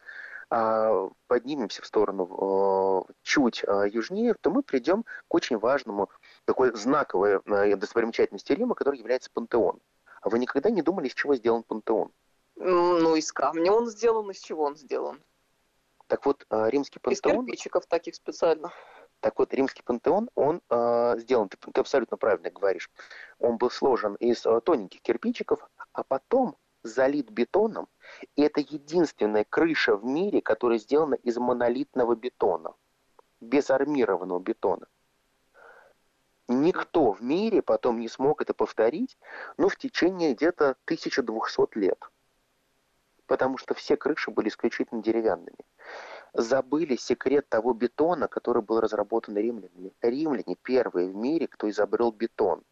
а, 0.50 1.10
поднимемся 1.27 1.82
в 1.82 1.86
сторону 1.86 3.08
чуть 3.22 3.63
южнее, 3.63 4.34
то 4.36 4.50
мы 4.51 4.63
придем 4.63 5.03
к 5.27 5.34
очень 5.34 5.58
важному, 5.58 6.10
такой 6.46 6.75
знаковой 6.75 7.41
достопримечательности 7.75 8.53
Рима, 8.53 8.75
который 8.75 9.00
является 9.00 9.29
пантеон. 9.32 9.79
А 10.22 10.29
вы 10.29 10.39
никогда 10.39 10.70
не 10.70 10.82
думали, 10.82 11.08
из 11.08 11.13
чего 11.13 11.36
сделан 11.36 11.63
пантеон? 11.63 12.12
Ну, 12.55 13.15
из 13.15 13.32
камня 13.32 13.72
он 13.72 13.88
сделан, 13.88 14.32
из 14.32 14.39
чего 14.39 14.63
он 14.63 14.77
сделан? 14.77 15.22
Так 16.13 16.27
вот, 16.27 16.46
а, 16.51 16.70
римский 16.70 17.00
пантеон... 17.00 17.39
Из 17.39 17.46
кирпичиков 17.48 17.88
таких 17.88 18.13
специально. 18.13 18.72
Так 19.20 19.39
вот, 19.39 19.51
римский 19.51 19.82
пантеон, 19.82 20.29
он 20.36 20.62
э, 20.70 21.15
сделан, 21.17 21.50
ты, 21.50 21.58
ты 21.58 21.82
абсолютно 21.82 22.17
правильно 22.17 22.51
говоришь, 22.51 22.91
он 23.39 23.58
был 23.58 23.72
сложен 23.72 24.13
из 24.15 24.46
э, 24.46 24.62
тоненьких 24.62 25.01
кирпичиков, 25.01 25.67
а 25.91 26.03
потом 26.03 26.55
залит 26.84 27.32
бетоном, 27.32 27.88
и 28.36 28.43
это 28.43 28.60
единственная 28.60 29.43
крыша 29.43 29.96
в 29.96 30.05
мире, 30.05 30.39
которая 30.43 30.77
сделана 30.77 31.15
из 31.15 31.36
монолитного 31.38 32.15
бетона, 32.15 32.75
без 33.41 33.72
армированного 33.72 34.39
бетона. 34.39 34.86
Никто 36.48 37.13
в 37.13 37.24
мире 37.24 37.63
потом 37.63 38.00
не 38.00 38.08
смог 38.08 38.43
это 38.43 38.53
повторить, 38.53 39.17
ну, 39.58 39.67
в 39.67 39.77
течение 39.77 40.36
где-то 40.36 40.75
1200 40.86 41.75
лет 41.79 41.98
потому 43.27 43.58
что 43.58 43.74
все 43.74 43.98
крыши 43.98 44.32
были 44.32 44.50
исключительно 44.50 45.01
деревянными. 45.01 45.58
Забыли 46.34 46.96
секрет 46.96 47.48
того 47.50 47.74
бетона, 47.74 48.27
который 48.27 48.63
был 48.63 48.80
разработан 48.80 49.38
римлянами. 49.38 49.94
Римляне 50.01 50.56
первые 50.62 51.10
в 51.10 51.15
мире, 51.15 51.48
кто 51.48 51.70
изобрел 51.70 52.12
бетон. 52.12 52.63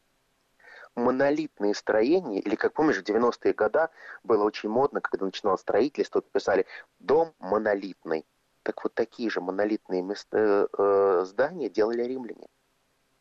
Монолитные 0.95 1.73
строения, 1.73 2.39
или, 2.39 2.55
как 2.55 2.73
помнишь, 2.73 2.97
в 2.97 3.03
90-е 3.03 3.53
годы 3.53 3.87
было 4.23 4.43
очень 4.43 4.69
модно, 4.69 4.99
когда 4.99 5.25
начиналось 5.25 5.61
строительство, 5.61 6.21
писали 6.21 6.65
«дом 6.99 7.33
монолитный». 7.39 8.25
Так 8.63 8.83
вот 8.83 8.93
такие 8.93 9.29
же 9.29 9.41
монолитные 9.41 10.01
места, 10.01 10.37
э, 10.37 10.67
э, 10.77 11.25
здания 11.25 11.69
делали 11.69 12.03
римляне. 12.03 12.47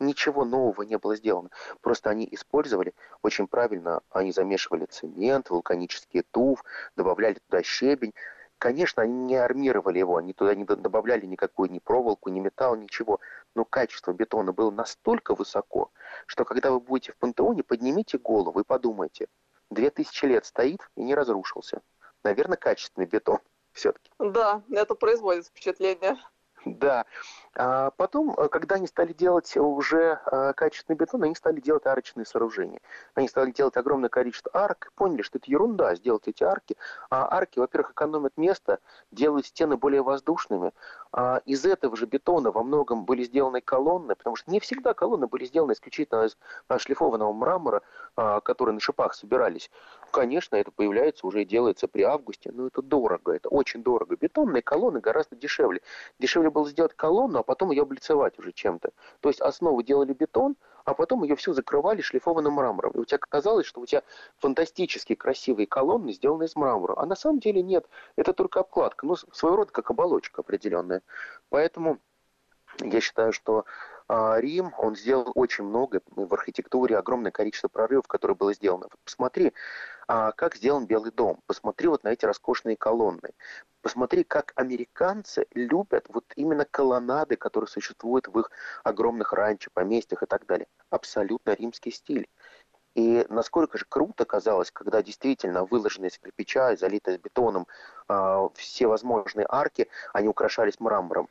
Ничего 0.00 0.46
нового 0.46 0.82
не 0.82 0.96
было 0.96 1.14
сделано. 1.14 1.50
Просто 1.82 2.08
они 2.08 2.26
использовали 2.30 2.94
очень 3.22 3.46
правильно, 3.46 4.00
они 4.10 4.32
замешивали 4.32 4.86
цемент, 4.86 5.50
вулканический 5.50 6.22
туф, 6.22 6.64
добавляли 6.96 7.34
туда 7.34 7.62
щебень. 7.62 8.14
Конечно, 8.56 9.02
они 9.02 9.12
не 9.12 9.36
армировали 9.36 9.98
его, 9.98 10.16
они 10.16 10.32
туда 10.32 10.54
не 10.54 10.64
добавляли 10.64 11.26
никакую 11.26 11.70
ни 11.70 11.78
проволоку, 11.78 12.30
ни 12.30 12.40
металл, 12.40 12.76
ничего. 12.76 13.20
Но 13.54 13.66
качество 13.66 14.12
бетона 14.12 14.52
было 14.52 14.70
настолько 14.70 15.34
высоко, 15.34 15.90
что 16.26 16.44
когда 16.46 16.70
вы 16.70 16.80
будете 16.80 17.12
в 17.12 17.16
пантеоне, 17.16 17.62
поднимите 17.62 18.16
голову 18.18 18.60
и 18.60 18.64
подумайте. 18.64 19.28
Две 19.70 19.90
тысячи 19.90 20.24
лет 20.24 20.46
стоит 20.46 20.80
и 20.96 21.02
не 21.02 21.14
разрушился. 21.14 21.82
Наверное, 22.24 22.56
качественный 22.56 23.06
бетон 23.06 23.38
все-таки. 23.72 24.10
Да, 24.18 24.62
это 24.70 24.94
производит 24.94 25.46
впечатление. 25.46 26.16
Да. 26.64 27.06
А 27.56 27.90
потом, 27.90 28.32
э, 28.36 28.48
когда 28.48 28.76
они 28.76 28.86
стали 28.86 29.12
делать 29.12 29.56
уже 29.56 30.20
э, 30.24 30.52
качественный 30.54 30.96
бетон, 30.96 31.24
они 31.24 31.34
стали 31.34 31.60
делать 31.60 31.84
арочные 31.84 32.24
сооружения. 32.24 32.80
Они 33.14 33.26
стали 33.28 33.50
делать 33.50 33.76
огромное 33.76 34.08
количество 34.08 34.52
арок, 34.54 34.92
поняли, 34.94 35.22
что 35.22 35.38
это 35.38 35.50
ерунда 35.50 35.96
сделать 35.96 36.28
эти 36.28 36.44
арки. 36.44 36.76
А 37.10 37.28
арки, 37.36 37.58
во-первых, 37.58 37.90
экономят 37.92 38.36
место, 38.36 38.78
делают 39.10 39.46
стены 39.46 39.76
более 39.76 40.02
воздушными. 40.02 40.72
А 41.12 41.42
из 41.44 41.64
этого 41.66 41.96
же 41.96 42.06
бетона 42.06 42.52
во 42.52 42.62
многом 42.62 43.04
были 43.04 43.24
сделаны 43.24 43.60
колонны, 43.60 44.14
потому 44.14 44.36
что 44.36 44.48
не 44.50 44.60
всегда 44.60 44.94
колонны 44.94 45.26
были 45.26 45.44
сделаны 45.44 45.72
исключительно 45.72 46.26
из 46.26 46.36
шлифованного 46.78 47.32
мрамора, 47.32 47.82
а, 48.14 48.40
которые 48.40 48.74
на 48.74 48.80
шипах 48.80 49.14
собирались. 49.14 49.70
Конечно, 50.12 50.54
это 50.54 50.70
появляется 50.70 51.26
уже 51.26 51.42
и 51.42 51.44
делается 51.44 51.88
при 51.88 52.02
августе, 52.02 52.52
но 52.52 52.68
это 52.68 52.80
дорого, 52.80 53.32
это 53.32 53.48
очень 53.48 53.82
дорого. 53.82 54.16
Бетонные 54.16 54.62
колонны 54.62 55.00
гораздо 55.00 55.34
дешевле. 55.34 55.80
Дешевле 56.20 56.50
было 56.50 56.68
сделать 56.68 56.94
колонну, 56.94 57.39
а 57.40 57.42
потом 57.42 57.70
ее 57.70 57.82
облицевать 57.82 58.38
уже 58.38 58.52
чем-то. 58.52 58.90
То 59.20 59.28
есть 59.28 59.40
основу 59.40 59.82
делали 59.82 60.12
бетон, 60.12 60.56
а 60.84 60.94
потом 60.94 61.22
ее 61.22 61.36
все 61.36 61.52
закрывали 61.52 62.00
шлифованным 62.00 62.54
мрамором. 62.54 62.92
И 62.92 62.98
у 62.98 63.04
тебя 63.04 63.18
казалось, 63.18 63.66
что 63.66 63.80
у 63.80 63.86
тебя 63.86 64.02
фантастически 64.38 65.14
красивые 65.14 65.66
колонны, 65.66 66.12
сделаны 66.12 66.44
из 66.44 66.56
мрамора. 66.56 66.94
А 66.96 67.06
на 67.06 67.16
самом 67.16 67.40
деле 67.40 67.62
нет, 67.62 67.86
это 68.16 68.32
только 68.32 68.60
обкладка, 68.60 69.06
ну, 69.06 69.16
своего 69.16 69.56
рода 69.56 69.72
как 69.72 69.90
оболочка 69.90 70.40
определенная. 70.40 71.02
Поэтому 71.48 71.98
я 72.80 73.00
считаю, 73.00 73.32
что 73.32 73.64
а, 74.08 74.40
Рим, 74.40 74.74
он 74.78 74.96
сделал 74.96 75.30
очень 75.34 75.64
много 75.64 76.00
в 76.10 76.34
архитектуре, 76.34 76.96
огромное 76.98 77.30
количество 77.30 77.68
прорывов, 77.68 78.08
которые 78.08 78.36
было 78.36 78.54
сделано. 78.54 78.88
Посмотри, 79.04 79.52
а, 80.12 80.32
как 80.32 80.56
сделан 80.56 80.86
Белый 80.86 81.12
дом. 81.12 81.38
Посмотри 81.46 81.86
вот 81.86 82.02
на 82.02 82.08
эти 82.08 82.24
роскошные 82.24 82.76
колонны. 82.76 83.30
Посмотри, 83.80 84.24
как 84.24 84.52
американцы 84.56 85.46
любят 85.54 86.06
вот 86.08 86.24
именно 86.34 86.64
колоннады, 86.64 87.36
которые 87.36 87.68
существуют 87.68 88.26
в 88.26 88.36
их 88.40 88.50
огромных 88.82 89.32
ранчо, 89.32 89.70
поместьях 89.72 90.24
и 90.24 90.26
так 90.26 90.46
далее. 90.46 90.66
Абсолютно 90.90 91.52
римский 91.52 91.92
стиль. 91.92 92.28
И 92.96 93.24
насколько 93.28 93.78
же 93.78 93.86
круто 93.88 94.24
казалось, 94.24 94.72
когда 94.72 95.00
действительно 95.00 95.64
выложенные 95.64 96.08
из 96.08 96.18
кирпича 96.18 96.74
залитые 96.74 97.18
бетоном 97.18 97.68
э, 98.08 98.48
все 98.56 98.88
возможные 98.88 99.46
арки, 99.48 99.86
они 100.12 100.26
украшались 100.26 100.80
мрамором 100.80 101.28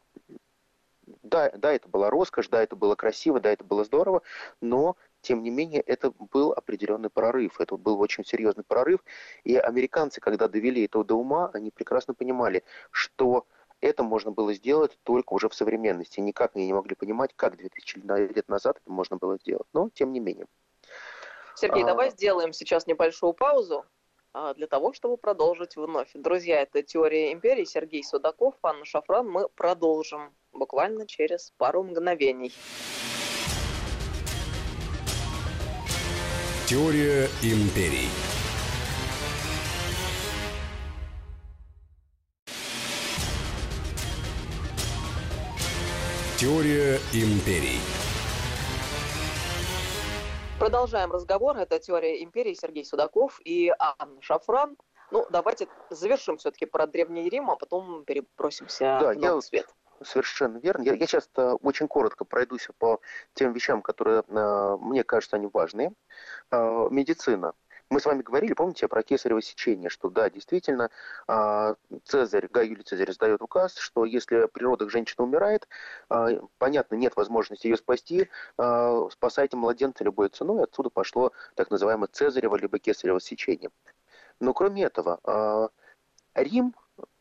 да, 1.23 1.51
да, 1.51 1.73
это 1.73 1.87
была 1.87 2.09
роскошь, 2.09 2.47
да, 2.49 2.61
это 2.61 2.75
было 2.75 2.95
красиво, 2.95 3.39
да, 3.39 3.51
это 3.51 3.63
было 3.63 3.83
здорово, 3.83 4.21
но 4.61 4.95
тем 5.21 5.43
не 5.43 5.49
менее, 5.49 5.81
это 5.81 6.11
был 6.11 6.53
определенный 6.53 7.09
прорыв, 7.09 7.59
это 7.59 7.77
был 7.77 7.99
очень 7.99 8.25
серьезный 8.25 8.63
прорыв, 8.63 9.01
и 9.43 9.55
американцы, 9.57 10.21
когда 10.21 10.47
довели 10.47 10.85
это 10.85 11.03
до 11.03 11.15
ума, 11.15 11.49
они 11.53 11.71
прекрасно 11.71 12.13
понимали, 12.13 12.63
что 12.91 13.45
это 13.81 14.03
можно 14.03 14.31
было 14.31 14.53
сделать 14.53 14.97
только 15.03 15.33
уже 15.33 15.49
в 15.49 15.53
современности. 15.55 16.19
Никак 16.19 16.55
они 16.55 16.67
не 16.67 16.73
могли 16.73 16.95
понимать, 16.95 17.31
как 17.35 17.57
2000 17.57 18.33
лет 18.33 18.47
назад 18.49 18.77
это 18.81 18.91
можно 18.91 19.17
было 19.17 19.37
сделать. 19.37 19.67
Но 19.73 19.89
тем 19.89 20.11
не 20.11 20.19
менее. 20.19 20.47
Сергей, 21.55 21.83
а... 21.83 21.87
давай 21.87 22.11
сделаем 22.11 22.53
сейчас 22.53 22.87
небольшую 22.87 23.33
паузу 23.33 23.85
а, 24.33 24.53
для 24.53 24.67
того, 24.67 24.93
чтобы 24.93 25.17
продолжить 25.17 25.75
вновь. 25.75 26.11
Друзья, 26.13 26.61
это 26.61 26.83
«Теория 26.83 27.31
империи». 27.31 27.65
Сергей 27.65 28.03
Судаков, 28.03 28.55
Анна 28.63 28.85
Шафран. 28.85 29.29
Мы 29.29 29.47
продолжим 29.49 30.35
буквально 30.51 31.07
через 31.07 31.51
пару 31.57 31.83
мгновений. 31.83 32.51
Теория 36.69 37.25
империй. 37.41 38.09
Теория 46.37 46.99
империй. 47.11 47.79
Продолжаем 50.59 51.11
разговор. 51.11 51.57
Это 51.57 51.79
«Теория 51.79 52.23
империи» 52.23 52.53
Сергей 52.53 52.85
Судаков 52.85 53.41
и 53.43 53.73
Анна 53.79 54.21
Шафран. 54.21 54.77
Ну, 55.09 55.25
давайте 55.31 55.67
завершим 55.89 56.37
все-таки 56.37 56.67
про 56.67 56.85
Древний 56.85 57.27
Рим, 57.29 57.49
а 57.49 57.55
потом 57.55 58.05
перебросимся 58.05 58.99
да, 59.01 59.13
в 59.13 59.15
новый 59.15 59.37
я, 59.37 59.41
свет. 59.41 59.65
Совершенно 60.03 60.57
верно. 60.57 60.83
Я, 60.83 60.93
я 60.93 61.07
сейчас 61.07 61.29
очень 61.35 61.87
коротко 61.87 62.25
пройдусь 62.25 62.67
по 62.77 63.01
тем 63.33 63.53
вещам, 63.53 63.81
которые, 63.81 64.23
э, 64.27 64.77
мне 64.79 65.03
кажется, 65.03 65.35
они 65.35 65.49
важные. 65.51 65.93
Э, 66.51 66.87
медицина. 66.89 67.53
Мы 67.89 67.99
с 67.99 68.05
вами 68.05 68.21
говорили, 68.21 68.53
помните, 68.53 68.87
про 68.87 69.01
кесарево 69.01 69.41
сечение, 69.41 69.89
что 69.89 70.09
да, 70.11 70.29
действительно, 70.29 70.91
э, 71.27 71.75
Цезарь, 72.05 72.47
Гай 72.47 72.67
Юлий 72.67 72.83
Цезарь 72.83 73.09
издает 73.09 73.41
указ, 73.41 73.77
что 73.77 74.05
если 74.05 74.45
при 74.45 74.63
родах 74.63 74.91
женщина 74.91 75.23
умирает, 75.25 75.67
понятно, 76.59 76.95
нет 76.95 77.15
возможности 77.15 77.65
ее 77.65 77.77
спасти, 77.77 78.29
спасайте 78.55 79.57
младенца 79.57 80.03
любой 80.03 80.29
ценой, 80.29 80.63
отсюда 80.63 80.91
пошло 80.91 81.31
так 81.55 81.71
называемое 81.71 82.09
Цезарево 82.11 82.57
либо 82.57 82.77
кесарево 82.77 83.19
сечение. 83.19 83.71
Но 84.39 84.53
кроме 84.53 84.83
этого, 84.83 85.71
Рим 86.35 86.75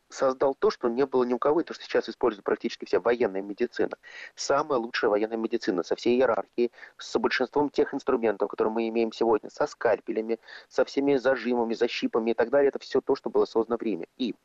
создал 0.09 0.55
то, 0.55 0.69
что 0.69 0.89
не 0.89 1.05
было 1.05 1.23
ни 1.23 1.33
у 1.33 1.39
кого, 1.39 1.61
и 1.61 1.63
то, 1.63 1.73
что 1.73 1.83
сейчас 1.83 2.09
использует 2.09 2.43
практически 2.43 2.85
вся 2.85 2.99
военная 2.99 3.41
медицина. 3.41 3.97
Самая 4.35 4.79
лучшая 4.79 5.11
военная 5.11 5.37
медицина 5.37 5.83
со 5.83 5.95
всей 5.95 6.17
иерархией, 6.17 6.71
с 6.97 7.17
большинством 7.17 7.69
тех 7.69 7.93
инструментов, 7.93 8.49
которые 8.49 8.73
мы 8.73 8.87
имеем 8.89 9.11
сегодня, 9.11 9.49
со 9.49 9.67
скальпелями, 9.67 10.39
со 10.67 10.85
всеми 10.85 11.15
зажимами, 11.15 11.73
защипами 11.73 12.31
и 12.31 12.33
так 12.33 12.49
далее. 12.49 12.69
Это 12.69 12.79
все 12.79 13.01
то, 13.01 13.15
что 13.15 13.29
было 13.29 13.45
создано 13.45 13.77
в 13.77 13.81
Риме. 13.81 14.07
И 14.17 14.35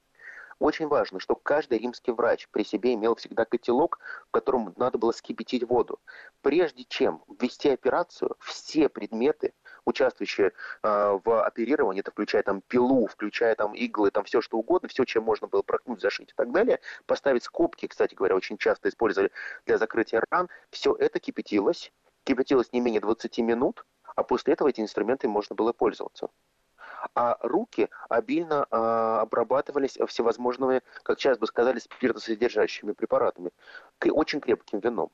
очень 0.59 0.87
важно, 0.87 1.19
что 1.19 1.35
каждый 1.35 1.79
римский 1.79 2.13
врач 2.13 2.49
при 2.51 2.63
себе 2.63 2.95
имел 2.95 3.17
всегда 3.17 3.45
котелок, 3.45 3.99
в 4.29 4.31
котором 4.31 4.73
надо 4.77 4.99
было 4.99 5.13
скипятить 5.13 5.65
воду. 5.65 5.99
Прежде 6.43 6.85
чем 6.85 7.25
ввести 7.41 7.71
операцию, 7.71 8.37
все 8.39 8.89
предметы, 8.89 9.53
участвующие 9.85 10.53
э, 10.83 11.19
в 11.25 11.45
оперировании, 11.45 12.01
это 12.01 12.11
включая 12.11 12.43
там 12.43 12.61
пилу, 12.63 13.07
включая 13.07 13.55
там 13.55 13.75
иглы, 13.75 14.11
там 14.11 14.25
все 14.25 14.41
что 14.41 14.59
угодно, 14.59 14.89
все, 14.89 15.05
чем 15.05 15.25
можно 15.25 15.47
было 15.47 15.63
проткнуть, 15.63 16.01
зашить 16.01 16.31
и 16.31 16.35
так 16.35 16.53
далее, 16.53 16.81
поставить 17.07 17.45
скобки, 17.45 17.87
кстати 17.87 18.15
говоря, 18.15 18.37
очень 18.37 18.59
часто 18.59 18.89
использовали 18.89 19.31
для 19.67 19.79
закрытия 19.79 20.23
ран, 20.31 20.49
все 20.71 20.95
это 20.95 21.19
кипятилось, 21.21 21.93
кипятилось 22.25 22.73
не 22.73 22.81
менее 22.81 23.01
20 23.01 23.39
минут, 23.39 23.85
а 24.17 24.23
после 24.23 24.55
этого 24.55 24.69
эти 24.69 24.81
инструменты 24.81 25.29
можно 25.29 25.55
было 25.55 25.73
пользоваться 25.73 26.29
а 27.15 27.37
руки 27.41 27.89
обильно 28.09 28.67
э, 28.71 28.77
обрабатывались 28.77 29.99
всевозможными, 30.07 30.83
как 31.03 31.19
сейчас 31.19 31.39
бы 31.39 31.47
сказали, 31.47 31.79
спиртосодержащими 31.79 32.93
препаратами, 32.93 33.51
очень 34.11 34.41
крепким 34.41 34.81
вином. 34.81 35.11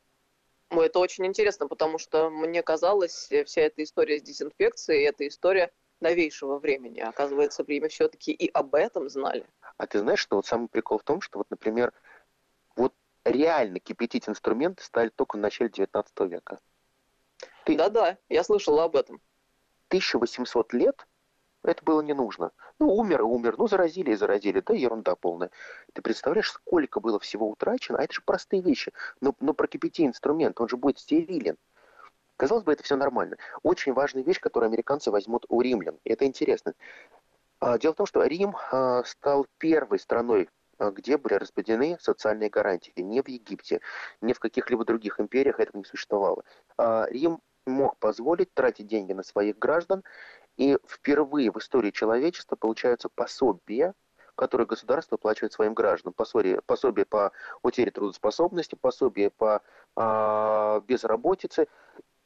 Это 0.71 1.01
очень 1.01 1.27
интересно, 1.27 1.67
потому 1.67 1.99
что 1.99 2.31
мне 2.31 2.63
казалось, 2.63 3.31
э, 3.31 3.45
вся 3.45 3.63
эта 3.63 3.83
история 3.83 4.19
с 4.19 4.23
дезинфекцией, 4.23 5.05
это 5.05 5.27
история 5.27 5.73
новейшего 6.01 6.59
времени. 6.59 7.01
Оказывается, 7.01 7.65
время 7.65 7.89
все-таки 7.89 8.33
и 8.33 8.49
об 8.49 8.75
этом 8.75 9.09
знали. 9.09 9.45
А 9.77 9.87
ты 9.87 9.99
знаешь, 9.99 10.21
что 10.21 10.37
вот 10.37 10.47
самый 10.47 10.69
прикол 10.69 10.99
в 10.99 11.03
том, 11.03 11.21
что 11.21 11.39
вот, 11.39 11.51
например, 11.51 11.93
вот 12.77 12.95
реально 13.25 13.81
кипятить 13.81 14.29
инструменты 14.29 14.83
стали 14.85 15.11
только 15.11 15.37
в 15.37 15.41
начале 15.41 15.71
19 15.71 16.21
века. 16.21 16.59
Да-да, 17.67 18.19
я 18.29 18.45
слышала 18.45 18.85
об 18.85 18.97
этом. 18.97 19.21
1800 19.89 20.73
лет 20.73 21.07
это 21.63 21.85
было 21.85 22.01
не 22.01 22.15
нужно. 22.15 22.53
Ну, 22.79 22.95
умер 22.95 23.21
и 23.21 23.25
умер, 23.25 23.57
ну, 23.59 23.69
заразили 23.69 24.13
и 24.13 24.17
заразили, 24.17 24.61
да, 24.61 24.73
ерунда 24.73 25.15
полная. 25.15 25.51
Ты 25.93 26.03
представляешь, 26.03 26.51
сколько 26.51 27.01
было 27.01 27.19
всего 27.19 27.49
утрачено, 27.49 27.99
а 27.99 28.05
это 28.05 28.15
же 28.15 28.23
простые 28.25 28.63
вещи. 28.63 28.93
Но, 29.21 29.35
но 29.41 29.53
прокипяти 29.53 30.07
инструмент, 30.07 30.61
он 30.61 30.69
же 30.69 30.77
будет 30.77 30.99
стерилен. 30.99 31.57
Казалось 32.37 32.65
бы, 32.65 32.73
это 32.73 32.83
все 32.83 32.97
нормально. 32.97 33.37
Очень 33.63 33.93
важная 33.93 34.23
вещь, 34.23 34.41
которую 34.41 34.69
американцы 34.69 35.11
возьмут 35.11 35.45
у 35.51 35.61
римлян. 35.61 35.99
И 36.05 36.11
это 36.11 36.25
интересно. 36.25 36.73
А, 37.61 37.79
дело 37.79 37.93
в 37.93 37.97
том, 37.97 38.07
что 38.07 38.25
Рим 38.25 38.57
а, 38.73 39.05
стал 39.05 39.47
первой 39.59 39.99
страной, 39.99 40.49
а, 40.79 40.91
где 40.91 41.19
были 41.19 41.35
распределены 41.35 41.99
социальные 42.01 42.49
гарантии. 42.49 42.95
Не 42.97 43.23
в 43.23 43.29
Египте, 43.29 43.83
не 44.23 44.33
в 44.33 44.39
каких-либо 44.39 44.87
других 44.87 45.21
империях 45.21 45.61
этого 45.61 45.77
не 45.77 45.85
существовало. 45.85 46.43
Рим 46.79 47.41
мог 47.67 47.99
позволить 47.99 48.55
тратить 48.55 48.87
деньги 48.87 49.13
на 49.13 49.23
своих 49.23 49.59
граждан 49.59 50.03
и 50.61 50.77
впервые 50.87 51.51
в 51.51 51.57
истории 51.57 51.91
человечества 51.91 52.55
получаются 52.55 53.09
пособия, 53.09 53.95
которые 54.35 54.67
государство 54.67 55.15
выплачивает 55.15 55.55
своим 55.55 55.73
гражданам. 55.73 56.13
Пособие, 56.13 56.61
пособие 56.67 57.07
по 57.07 57.33
утере 57.63 57.91
трудоспособности, 57.91 58.75
пособие 58.75 59.31
по 59.31 59.63
э, 59.97 60.81
безработице. 60.87 61.67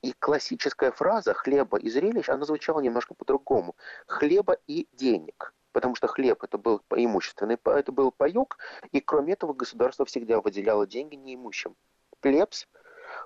И 0.03 0.12
классическая 0.18 0.90
фраза 0.90 1.33
«хлеба 1.33 1.79
и 1.79 1.88
зрелищ», 1.88 2.29
она 2.29 2.44
звучала 2.44 2.81
немножко 2.81 3.14
по-другому. 3.14 3.77
«Хлеба 4.09 4.57
и 4.66 4.88
денег». 4.92 5.55
Потому 5.70 5.94
что 5.94 6.09
хлеб 6.09 6.42
это 6.42 6.59
был 6.59 6.83
имущественный, 6.90 7.57
это 7.64 7.92
был 7.92 8.11
паек, 8.11 8.59
и 8.90 9.01
кроме 9.01 9.35
этого 9.35 9.53
государство 9.53 10.05
всегда 10.07 10.40
выделяло 10.40 10.88
деньги 10.88 11.14
неимущим. 11.14 11.77
Плебс– 12.20 12.66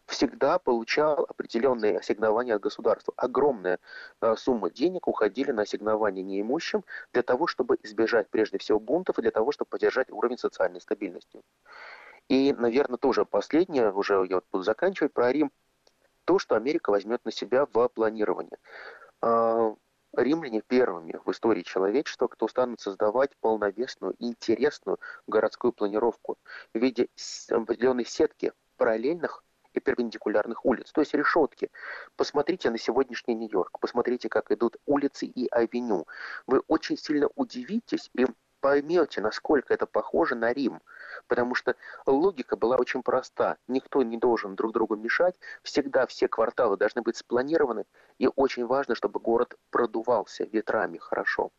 всегда 0.09 0.59
получал 0.59 1.27
определенные 1.29 1.99
ассигнования 1.99 2.57
от 2.57 2.63
государства. 2.63 3.13
Огромная 3.17 3.79
э, 4.21 4.35
сумма 4.37 4.71
денег 4.71 5.07
уходили 5.07 5.53
на 5.53 5.63
ассигнования 5.63 6.23
неимущим 6.23 6.83
для 7.13 7.23
того, 7.23 7.47
чтобы 7.47 7.79
избежать 7.83 8.29
прежде 8.31 8.59
всего 8.59 8.81
бунтов 8.81 9.19
и 9.19 9.23
для 9.23 9.31
того, 9.31 9.53
чтобы 9.53 9.69
поддержать 9.69 10.11
уровень 10.11 10.39
социальной 10.39 10.81
стабильности. 10.81 11.43
И, 12.29 12.53
наверное, 12.55 12.99
тоже 12.99 13.25
последнее, 13.27 13.93
уже 13.93 14.27
я 14.29 14.37
вот 14.37 14.47
буду 14.51 14.65
заканчивать, 14.65 15.13
про 15.13 15.31
Рим, 15.31 15.53
то, 16.25 16.39
что 16.39 16.57
Америка 16.57 16.91
возьмет 16.91 17.25
на 17.25 17.31
себя 17.31 17.67
в 17.67 17.89
планирование. 17.89 18.59
А, 19.21 19.75
римляне 20.17 20.63
первыми 20.63 21.19
в 21.25 21.31
истории 21.31 21.63
человечества, 21.63 22.29
кто 22.29 22.49
станут 22.49 22.81
создавать 22.81 23.37
полновесную, 23.41 24.15
интересную 24.19 24.99
городскую 25.27 25.73
планировку 25.73 26.39
в 26.73 26.79
виде 26.79 27.09
определенной 27.51 28.07
сетки 28.07 28.53
параллельных 28.77 29.45
и 29.79 29.81
перпендикулярных 29.81 30.65
улиц, 30.65 30.93
то 30.93 31.01
есть 31.01 31.15
решетки. 31.15 31.71
Посмотрите 32.17 32.71
на 32.71 32.79
сегодняшний 32.79 33.35
Нью-Йорк, 33.35 33.79
посмотрите, 33.81 34.29
как 34.29 34.51
идут 34.51 34.77
улицы 34.87 35.27
и 35.27 35.49
авеню. 35.49 36.07
Вы 36.47 36.61
очень 36.69 36.97
сильно 36.97 37.29
удивитесь 37.35 38.11
и 38.15 38.27
поймете, 38.61 39.21
насколько 39.21 39.73
это 39.73 39.87
похоже 39.87 40.35
на 40.35 40.53
Рим. 40.53 40.81
Потому 41.27 41.55
что 41.55 41.77
логика 42.07 42.57
была 42.57 42.77
очень 42.77 43.03
проста. 43.03 43.57
Никто 43.69 44.03
не 44.03 44.17
должен 44.17 44.57
друг 44.57 44.73
другу 44.73 44.97
мешать. 44.97 45.37
Всегда 45.63 46.07
все 46.07 46.29
кварталы 46.29 46.77
должны 46.77 47.03
быть 47.03 47.17
спланированы. 47.17 47.85
И 48.19 48.29
очень 48.35 48.67
важно, 48.67 48.95
чтобы 48.95 49.21
город 49.21 49.57
продувался 49.71 50.45
ветрами 50.45 50.99
хорошо. 50.99 51.51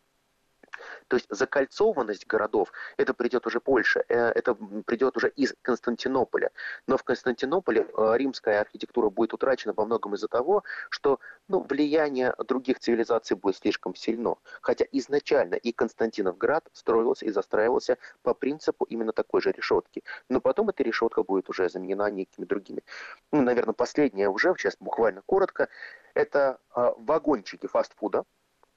То 1.07 1.17
есть 1.17 1.27
закольцованность 1.29 2.27
городов, 2.27 2.71
это 2.97 3.13
придет 3.13 3.45
уже 3.47 3.59
больше, 3.59 4.03
э, 4.07 4.15
это 4.15 4.55
придет 4.85 5.17
уже 5.17 5.29
из 5.29 5.53
Константинополя. 5.61 6.51
Но 6.87 6.97
в 6.97 7.03
Константинополе 7.03 7.81
э, 7.81 8.13
римская 8.17 8.61
архитектура 8.61 9.09
будет 9.09 9.33
утрачена 9.33 9.73
во 9.73 9.85
многом 9.85 10.15
из-за 10.15 10.27
того, 10.27 10.63
что 10.89 11.19
ну, 11.47 11.65
влияние 11.69 12.33
других 12.47 12.79
цивилизаций 12.79 13.35
будет 13.35 13.57
слишком 13.57 13.95
сильно. 13.95 14.35
Хотя 14.61 14.85
изначально 14.91 15.55
и 15.55 15.71
Константиновград 15.71 16.67
строился 16.73 17.25
и 17.25 17.31
застраивался 17.31 17.97
по 18.21 18.33
принципу 18.33 18.85
именно 18.85 19.13
такой 19.13 19.41
же 19.41 19.51
решетки. 19.51 20.03
Но 20.29 20.41
потом 20.41 20.69
эта 20.69 20.83
решетка 20.83 21.23
будет 21.23 21.49
уже 21.49 21.69
заменена 21.69 22.09
некими 22.09 22.45
другими. 22.45 22.83
Ну, 23.31 23.41
наверное, 23.41 23.73
последнее 23.73 24.29
уже, 24.29 24.53
сейчас 24.57 24.75
буквально 24.79 25.21
коротко, 25.25 25.69
это 26.13 26.59
э, 26.75 26.91
вагончики 26.97 27.67
фастфуда, 27.67 28.25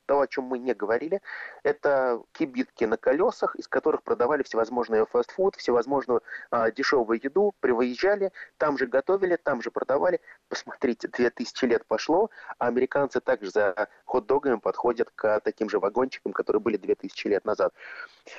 то, 0.06 0.20
о 0.20 0.26
чем 0.26 0.44
мы 0.44 0.58
не 0.58 0.74
говорили, 0.74 1.20
это 1.62 2.22
кибитки 2.32 2.84
на 2.84 2.96
колесах, 2.96 3.56
из 3.56 3.68
которых 3.68 4.02
продавали 4.02 4.42
всевозможные 4.42 5.06
фастфуд, 5.06 5.56
всевозможную 5.56 6.22
а, 6.50 6.70
дешевую 6.70 7.20
еду, 7.22 7.54
привыезжали, 7.60 8.32
там 8.58 8.78
же 8.78 8.86
готовили, 8.86 9.36
там 9.36 9.62
же 9.62 9.70
продавали. 9.70 10.20
Посмотрите, 10.48 11.08
2000 11.08 11.64
лет 11.66 11.86
пошло, 11.86 12.30
а 12.58 12.66
американцы 12.68 13.20
также 13.20 13.50
за 13.50 13.88
хот-догами 14.04 14.58
подходят 14.58 15.10
к 15.14 15.40
таким 15.40 15.68
же 15.68 15.78
вагончикам, 15.78 16.32
которые 16.32 16.60
были 16.60 16.76
2000 16.76 17.26
лет 17.28 17.44
назад. 17.44 17.72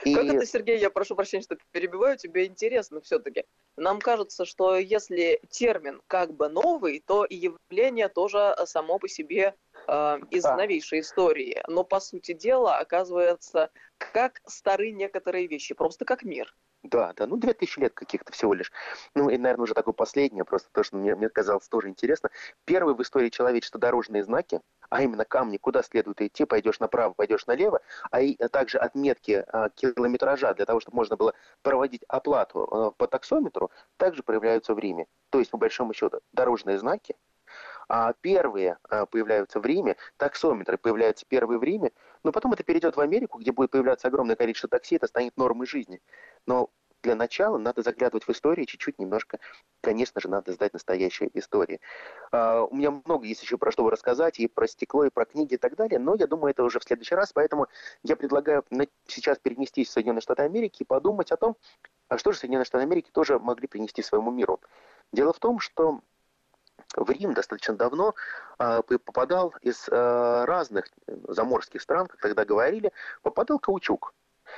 И... 0.04 0.16
Как 0.16 0.26
это, 0.26 0.46
Сергей, 0.46 0.78
я 0.80 0.90
прошу 0.90 1.16
прощения, 1.16 1.44
что 1.44 1.58
перебиваю, 1.72 2.18
тебе 2.18 2.46
интересно 2.46 3.02
все-таки. 3.02 3.46
Нам 3.78 4.00
кажется, 4.00 4.46
что 4.46 4.78
если 4.78 5.42
термин 5.50 6.02
как 6.08 6.34
бы 6.34 6.50
новый, 6.50 7.04
то 7.06 7.26
и 7.26 7.36
явление 7.36 8.10
тоже 8.10 8.56
само 8.66 9.00
по 9.00 9.08
себе 9.08 9.56
э, 9.88 10.20
из 10.32 10.44
да. 10.44 10.56
новейшей 10.56 11.02
истории. 11.02 11.62
Но, 11.68 11.84
по 11.84 12.00
сути 12.00 12.34
дела, 12.34 12.78
оказывается, 12.78 13.70
как 13.98 14.42
стары 14.46 14.92
некоторые 14.92 15.48
вещи, 15.48 15.74
просто 15.74 16.06
как 16.06 16.24
мир. 16.24 16.54
Да, 16.84 17.14
да, 17.16 17.28
ну 17.28 17.38
2000 17.38 17.80
лет 17.80 17.94
каких-то 17.94 18.34
всего 18.34 18.54
лишь. 18.54 18.72
Ну 19.16 19.30
и, 19.30 19.38
наверное, 19.38 19.64
уже 19.64 19.74
такое 19.74 19.94
последнее, 19.94 20.44
просто 20.44 20.70
то, 20.74 20.84
что 20.84 20.98
мне, 20.98 21.16
мне 21.16 21.30
казалось 21.30 21.70
тоже 21.70 21.88
интересно. 21.88 22.30
Первый 22.66 22.94
в 22.94 23.02
истории 23.02 23.30
человечества 23.30 23.80
дорожные 23.80 24.22
знаки, 24.22 24.60
а 24.90 25.02
именно 25.02 25.24
камни, 25.24 25.56
куда 25.56 25.82
следует 25.82 26.22
идти, 26.22 26.44
пойдешь 26.44 26.82
направо, 26.82 27.14
пойдешь 27.14 27.48
налево, 27.48 27.82
а, 28.12 28.20
и, 28.20 28.36
а 28.38 28.50
также 28.50 28.80
отметки 28.80 29.46
а, 29.48 29.70
километража 29.70 30.54
для 30.56 30.66
того, 30.66 30.82
чтобы 30.82 30.98
можно 30.98 31.16
было 31.16 31.34
проводить 31.62 32.04
оплату 32.10 32.68
а, 32.70 32.92
по 32.92 33.08
таксометру, 33.08 33.72
также 33.96 34.22
проявляются 34.22 34.74
в 34.74 34.80
Риме. 34.80 35.08
То 35.30 35.40
есть, 35.40 35.52
по 35.52 35.58
большому 35.58 35.94
счету, 35.94 36.20
дорожные 36.34 36.78
знаки, 36.78 37.16
а 37.16 37.33
первые 38.22 38.78
а, 38.90 39.06
появляются 39.06 39.60
в 39.60 39.66
Риме, 39.66 39.98
таксометры 40.18 40.78
появляются 40.78 41.26
первые 41.28 41.60
в 41.60 41.64
Риме, 41.64 41.92
Но 42.24 42.32
потом 42.32 42.54
это 42.54 42.64
перейдет 42.64 42.96
в 42.96 43.02
Америку, 43.02 43.40
где 43.40 43.52
будет 43.52 43.72
появляться 43.72 44.08
огромное 44.08 44.36
количество 44.36 44.70
такси, 44.70 44.96
это 44.96 45.08
станет 45.08 45.36
нормой 45.38 45.68
жизни. 45.68 46.02
Но 46.46 46.70
для 47.04 47.16
начала 47.16 47.58
надо 47.58 47.82
заглядывать 47.82 48.24
в 48.24 48.30
историю 48.30 48.66
чуть-чуть 48.66 48.98
немножко. 48.98 49.40
Конечно 49.82 50.22
же, 50.22 50.30
надо 50.30 50.54
сдать 50.54 50.74
настоящие 50.74 51.30
истории. 51.38 51.82
Uh, 52.32 52.68
у 52.72 52.76
меня 52.76 52.92
много 52.92 53.26
есть 53.26 53.44
еще 53.44 53.58
про 53.58 53.72
что 53.72 53.88
рассказать, 53.90 54.40
и 54.40 54.48
про 54.48 54.68
стекло, 54.68 55.04
и 55.04 55.10
про 55.10 55.26
книги, 55.26 55.56
и 55.56 55.58
так 55.58 55.76
далее, 55.76 56.00
но 56.00 56.16
я 56.16 56.26
думаю, 56.26 56.52
это 56.52 56.64
уже 56.64 56.80
в 56.80 56.84
следующий 56.84 57.16
раз, 57.16 57.34
поэтому 57.34 57.68
я 58.04 58.16
предлагаю 58.16 58.64
сейчас 59.06 59.38
перенестись 59.38 59.90
в 59.90 59.92
Соединенные 59.92 60.22
Штаты 60.22 60.44
Америки 60.44 60.84
и 60.84 60.86
подумать 60.86 61.32
о 61.32 61.38
том, 61.38 61.58
а 62.08 62.18
что 62.18 62.32
же 62.32 62.40
Соединенные 62.40 62.66
Штаты 62.66 62.84
Америки 62.84 63.12
тоже 63.12 63.38
могли 63.38 63.68
принести 63.68 64.02
своему 64.02 64.32
миру. 64.32 64.62
Дело 65.12 65.34
в 65.34 65.40
том, 65.40 65.60
что 65.60 66.02
в 66.96 67.10
Рим 67.10 67.34
достаточно 67.34 67.76
давно 67.76 68.16
э, 68.60 68.82
попадал 68.84 69.54
из 69.62 69.88
э, 69.90 70.46
разных 70.46 70.86
заморских 71.08 71.82
стран, 71.82 72.08
как 72.08 72.20
тогда 72.20 72.46
говорили, 72.46 72.92
попадал 73.22 73.60
каучук 73.60 74.14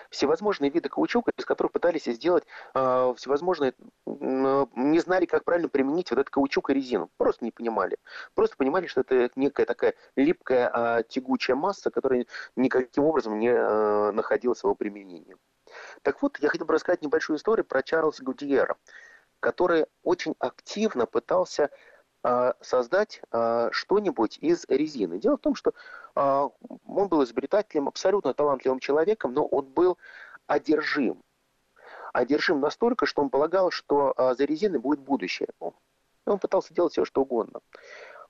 всевозможные 0.09 0.71
виды 0.71 0.89
каучука, 0.89 1.31
из 1.37 1.45
которых 1.45 1.71
пытались 1.71 2.05
сделать 2.05 2.43
э, 2.73 3.13
всевозможные, 3.17 3.73
э, 4.05 4.65
не 4.75 4.99
знали, 4.99 5.25
как 5.25 5.43
правильно 5.43 5.69
применить 5.69 6.09
вот 6.11 6.19
этот 6.19 6.29
каучук 6.29 6.69
и 6.69 6.73
резину. 6.73 7.09
Просто 7.17 7.45
не 7.45 7.51
понимали. 7.51 7.97
Просто 8.33 8.57
понимали, 8.57 8.87
что 8.87 9.01
это 9.01 9.29
некая 9.35 9.65
такая 9.65 9.95
липкая, 10.15 10.71
э, 10.73 11.03
тягучая 11.07 11.55
масса, 11.55 11.91
которая 11.91 12.25
никаким 12.55 13.03
образом 13.03 13.39
не 13.39 13.49
э, 13.49 14.11
находила 14.11 14.53
своего 14.53 14.75
применения. 14.75 15.35
Так 16.01 16.21
вот, 16.21 16.37
я 16.39 16.49
хотел 16.49 16.65
бы 16.65 16.73
рассказать 16.73 17.01
небольшую 17.01 17.37
историю 17.37 17.65
про 17.65 17.83
Чарльза 17.83 18.23
Гудьера, 18.23 18.77
который 19.39 19.87
очень 20.03 20.35
активно 20.39 21.05
пытался 21.05 21.65
а, 21.65 21.69
создать 22.61 23.21
а, 23.31 23.69
что-нибудь 23.71 24.39
из 24.41 24.65
резины. 24.67 25.19
Дело 25.19 25.37
в 25.37 25.41
том, 25.41 25.53
что 25.53 25.73
а, 26.15 26.49
он 26.87 27.07
был 27.07 27.23
изобретателем, 27.23 27.87
абсолютно 27.87 28.33
талантливым 28.33 28.79
человеком, 28.79 29.33
но 29.33 29.45
он 29.45 29.65
был 29.65 29.97
одержим. 30.47 31.21
Одержим 32.13 32.61
настолько, 32.61 33.05
что 33.05 33.21
он 33.21 33.29
полагал, 33.29 33.71
что 33.71 34.15
за 34.37 34.45
резиной 34.45 34.79
будет 34.79 34.99
будущее. 34.99 35.49
Он 36.25 36.39
пытался 36.39 36.73
делать 36.73 36.93
все, 36.93 37.03
что 37.03 37.21
угодно. 37.21 37.59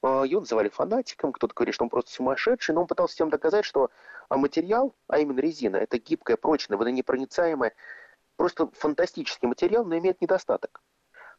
Его 0.01 0.39
называли 0.39 0.69
фанатиком, 0.69 1.31
кто-то 1.31 1.53
говорит, 1.53 1.75
что 1.75 1.83
он 1.83 1.89
просто 1.89 2.11
сумасшедший, 2.11 2.73
но 2.73 2.81
он 2.81 2.87
пытался 2.87 3.13
всем 3.13 3.29
доказать, 3.29 3.63
что 3.63 3.91
материал, 4.29 4.95
а 5.07 5.19
именно 5.19 5.39
резина, 5.39 5.77
это 5.77 5.99
гибкая, 5.99 6.35
прочная, 6.35 6.77
водонепроницаемая, 6.77 7.73
просто 8.37 8.67
фантастический 8.73 9.47
материал, 9.47 9.85
но 9.85 9.97
имеет 9.97 10.19
недостаток 10.19 10.81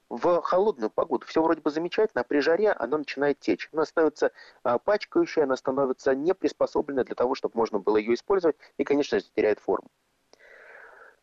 в 0.09 0.40
холодную 0.42 0.90
погоду 0.90 1.27
все 1.27 1.42
вроде 1.42 1.61
бы 1.61 1.71
замечательно, 1.71 2.21
а 2.21 2.25
при 2.25 2.38
жаре 2.38 2.73
она 2.73 2.99
начинает 2.99 3.40
течь. 3.40 3.69
Она 3.73 3.85
становится 3.85 4.33
а, 4.62 4.79
пачкающей, 4.79 5.42
она 5.42 5.57
становится 5.57 6.14
не 6.14 6.35
приспособленной 6.35 7.05
для 7.05 7.14
того, 7.14 7.35
чтобы 7.35 7.57
можно 7.57 7.79
было 7.79 7.97
ее 7.97 8.14
использовать, 8.14 8.57
и, 8.77 8.85
конечно 8.85 9.19
же, 9.19 9.25
теряет 9.35 9.59
форму. 9.59 9.88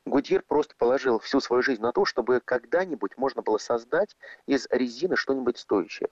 Гудьер 0.06 0.44
просто 0.44 0.76
положил 0.76 1.20
всю 1.20 1.40
свою 1.40 1.64
жизнь 1.64 1.82
на 1.82 1.94
то, 1.94 2.04
чтобы 2.04 2.42
когда-нибудь 2.44 3.18
можно 3.18 3.42
было 3.42 3.58
создать 3.58 4.18
из 4.48 4.68
резины 4.70 5.16
что-нибудь 5.16 5.58
стоящее. 5.58 6.10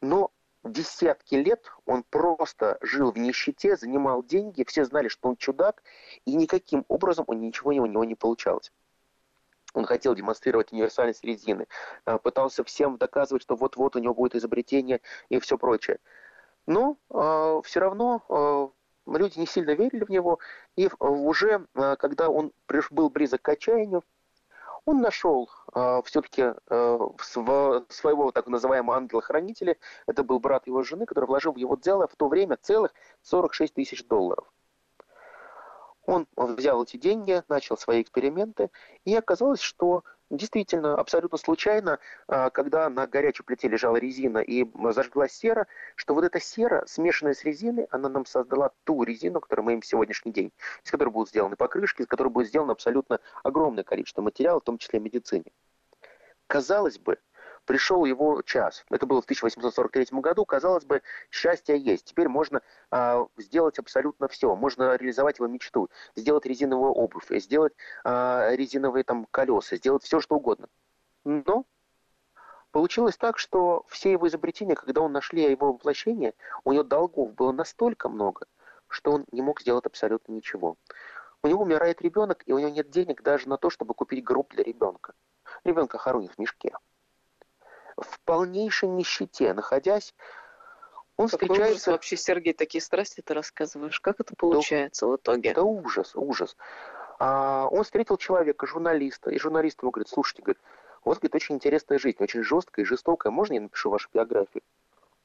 Но 0.00 0.32
десятки 0.64 1.36
лет 1.36 1.70
он 1.84 2.02
просто 2.02 2.76
жил 2.80 3.12
в 3.12 3.18
нищете, 3.18 3.76
занимал 3.76 4.24
деньги, 4.24 4.64
все 4.64 4.84
знали, 4.84 5.06
что 5.06 5.28
он 5.28 5.36
чудак, 5.36 5.84
и 6.24 6.34
никаким 6.34 6.84
образом 6.88 7.24
у 7.28 7.34
ничего 7.34 7.70
у 7.70 7.86
него 7.86 8.04
не 8.04 8.16
получалось. 8.16 8.72
Он 9.76 9.84
хотел 9.84 10.14
демонстрировать 10.14 10.72
универсальность 10.72 11.22
резины, 11.22 11.68
э, 12.06 12.18
пытался 12.18 12.64
всем 12.64 12.96
доказывать, 12.96 13.42
что 13.42 13.56
вот-вот 13.56 13.94
у 13.94 13.98
него 13.98 14.14
будет 14.14 14.34
изобретение 14.34 15.02
и 15.28 15.38
все 15.38 15.58
прочее. 15.58 15.98
Но 16.66 16.96
э, 17.10 17.60
все 17.62 17.80
равно 17.80 18.24
э, 19.06 19.18
люди 19.18 19.38
не 19.38 19.46
сильно 19.46 19.72
верили 19.72 20.04
в 20.04 20.08
него, 20.08 20.38
и 20.76 20.88
уже 20.98 21.66
э, 21.74 21.96
когда 21.96 22.30
он 22.30 22.52
был 22.90 23.10
близок 23.10 23.42
к 23.42 23.50
отчаянию, 23.50 24.02
он 24.86 25.02
нашел 25.02 25.50
э, 25.74 26.00
все-таки 26.06 26.42
э, 26.42 26.98
своего 27.18 28.30
так 28.32 28.46
называемого 28.46 28.96
ангела-хранителя, 28.96 29.76
это 30.06 30.24
был 30.24 30.40
брат 30.40 30.66
его 30.66 30.82
жены, 30.84 31.04
который 31.04 31.26
вложил 31.26 31.52
в 31.52 31.58
его 31.58 31.76
дело 31.76 32.08
в 32.08 32.16
то 32.16 32.28
время 32.28 32.56
целых 32.56 32.94
46 33.22 33.74
тысяч 33.74 34.06
долларов. 34.06 34.50
Он 36.06 36.26
взял 36.36 36.82
эти 36.82 36.96
деньги, 36.96 37.42
начал 37.48 37.76
свои 37.76 38.02
эксперименты, 38.02 38.70
и 39.04 39.14
оказалось, 39.14 39.60
что 39.60 40.04
действительно, 40.30 40.96
абсолютно 40.96 41.38
случайно, 41.38 41.98
а, 42.26 42.50
когда 42.50 42.88
на 42.88 43.06
горячей 43.06 43.42
плите 43.42 43.68
лежала 43.68 43.96
резина 43.96 44.38
и 44.38 44.66
зажглась 44.92 45.32
сера, 45.32 45.66
что 45.94 46.14
вот 46.14 46.24
эта 46.24 46.40
сера, 46.40 46.84
смешанная 46.86 47.34
с 47.34 47.44
резиной, 47.44 47.86
она 47.90 48.08
нам 48.08 48.26
создала 48.26 48.70
ту 48.84 49.02
резину, 49.04 49.40
которую 49.40 49.64
мы 49.64 49.72
имеем 49.72 49.82
сегодняшний 49.82 50.32
день, 50.32 50.52
из 50.84 50.90
которой 50.90 51.10
будут 51.10 51.28
сделаны 51.28 51.56
покрышки, 51.56 52.02
из 52.02 52.06
которой 52.06 52.28
будет 52.28 52.48
сделано 52.48 52.72
абсолютно 52.72 53.20
огромное 53.44 53.84
количество 53.84 54.22
материала, 54.22 54.60
в 54.60 54.64
том 54.64 54.78
числе 54.78 55.00
медицине. 55.00 55.52
Казалось 56.48 56.98
бы, 56.98 57.18
пришел 57.66 58.04
его 58.04 58.40
час. 58.42 58.84
Это 58.90 59.04
было 59.06 59.20
в 59.20 59.24
1843 59.24 60.06
году. 60.20 60.44
Казалось 60.46 60.84
бы, 60.84 61.02
счастье 61.30 61.76
есть. 61.76 62.06
Теперь 62.06 62.28
можно 62.28 62.62
э, 62.90 63.26
сделать 63.36 63.78
абсолютно 63.78 64.28
все. 64.28 64.54
Можно 64.54 64.96
реализовать 64.96 65.38
его 65.38 65.48
мечту. 65.48 65.90
Сделать 66.14 66.46
резиновую 66.46 66.92
обувь, 66.92 67.28
сделать 67.30 67.74
э, 68.04 68.56
резиновые 68.56 69.04
там 69.04 69.26
колеса, 69.30 69.76
сделать 69.76 70.04
все, 70.04 70.20
что 70.20 70.36
угодно. 70.36 70.68
Но 71.24 71.66
получилось 72.70 73.16
так, 73.16 73.38
что 73.38 73.84
все 73.88 74.12
его 74.12 74.28
изобретения, 74.28 74.76
когда 74.76 75.02
он 75.02 75.12
нашли 75.12 75.42
его 75.42 75.72
воплощение, 75.72 76.34
у 76.64 76.72
него 76.72 76.84
долгов 76.84 77.34
было 77.34 77.52
настолько 77.52 78.08
много, 78.08 78.46
что 78.88 79.12
он 79.12 79.26
не 79.32 79.42
мог 79.42 79.60
сделать 79.60 79.86
абсолютно 79.86 80.32
ничего. 80.32 80.76
У 81.42 81.48
него 81.48 81.62
умирает 81.62 82.00
ребенок, 82.00 82.42
и 82.46 82.52
у 82.52 82.58
него 82.58 82.70
нет 82.70 82.90
денег 82.90 83.22
даже 83.22 83.48
на 83.48 83.58
то, 83.58 83.70
чтобы 83.70 83.94
купить 83.94 84.24
гроб 84.24 84.52
для 84.52 84.62
ребенка. 84.62 85.14
Ребенка 85.64 85.98
хоронят 85.98 86.32
в 86.34 86.38
мешке 86.38 86.72
в 87.96 88.20
полнейшей 88.20 88.88
нищете, 88.88 89.52
находясь, 89.54 90.14
он 91.16 91.28
Какой 91.28 91.48
встречается... 91.48 91.74
Ужас 91.74 91.86
вообще, 91.86 92.16
Сергей, 92.16 92.52
такие 92.52 92.82
страсти 92.82 93.22
ты 93.22 93.32
рассказываешь. 93.32 94.00
Как 94.00 94.20
это 94.20 94.34
получается 94.36 95.06
да, 95.06 95.12
в 95.12 95.16
итоге? 95.16 95.54
Да 95.54 95.62
ужас, 95.62 96.12
ужас. 96.14 96.56
А, 97.18 97.68
он 97.70 97.84
встретил 97.84 98.18
человека, 98.18 98.66
журналиста, 98.66 99.30
и 99.30 99.38
журналист 99.38 99.80
ему 99.80 99.90
говорит, 99.90 100.08
слушайте, 100.08 100.42
говорит, 100.42 100.60
у 101.04 101.08
вас, 101.08 101.18
говорит, 101.18 101.34
очень 101.34 101.54
интересная 101.54 101.98
жизнь, 101.98 102.18
очень 102.20 102.42
жесткая 102.42 102.84
и 102.84 102.88
жестокая, 102.88 103.30
можно 103.30 103.54
я 103.54 103.60
напишу 103.62 103.88
вашу 103.88 104.10
биографию? 104.12 104.62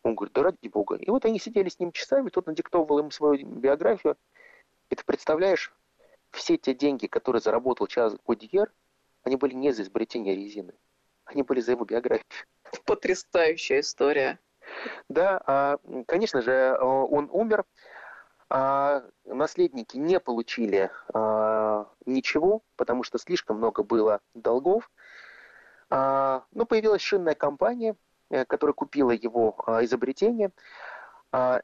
Он 0.04 0.16
говорит, 0.16 0.34
да 0.34 0.44
ради 0.44 0.68
бога. 0.70 0.96
И 0.96 1.10
вот 1.10 1.26
они 1.26 1.40
сидели 1.40 1.68
с 1.68 1.80
ним 1.80 1.92
часами, 1.92 2.30
тот 2.30 2.48
надиктовывал 2.48 3.00
ему 3.00 3.12
свою 3.12 3.46
биографию. 3.46 4.16
И 4.90 4.96
ты 4.96 5.04
представляешь, 5.04 5.74
все 6.32 6.58
те 6.58 6.74
деньги, 6.74 7.08
которые 7.08 7.42
заработал 7.42 7.88
Чарльз 7.88 8.16
Гудьер, 8.26 8.72
они 9.24 9.36
были 9.36 9.54
не 9.54 9.72
за 9.72 9.84
изобретение 9.84 10.36
резины. 10.36 10.74
Они 11.32 11.44
были 11.44 11.62
за 11.62 11.72
его 11.72 11.86
биографию. 11.86 12.26
Потрясающая 12.86 13.80
история. 13.80 14.40
Да, 15.10 15.42
а, 15.46 15.78
конечно 16.08 16.42
же, 16.42 16.78
он 16.80 17.30
умер. 17.32 17.66
А 18.50 19.04
наследники 19.24 19.96
не 19.96 20.20
получили 20.20 20.92
а, 21.14 21.88
ничего, 22.06 22.64
потому 22.76 23.04
что 23.04 23.18
слишком 23.18 23.58
много 23.58 23.84
было 23.84 24.20
долгов. 24.34 24.90
Но 25.90 26.66
появилась 26.70 27.02
шинная 27.02 27.36
компания, 27.36 27.98
э, 28.30 28.46
которая 28.46 28.74
купила 28.74 29.12
его 29.12 29.58
изобретение. 29.82 30.52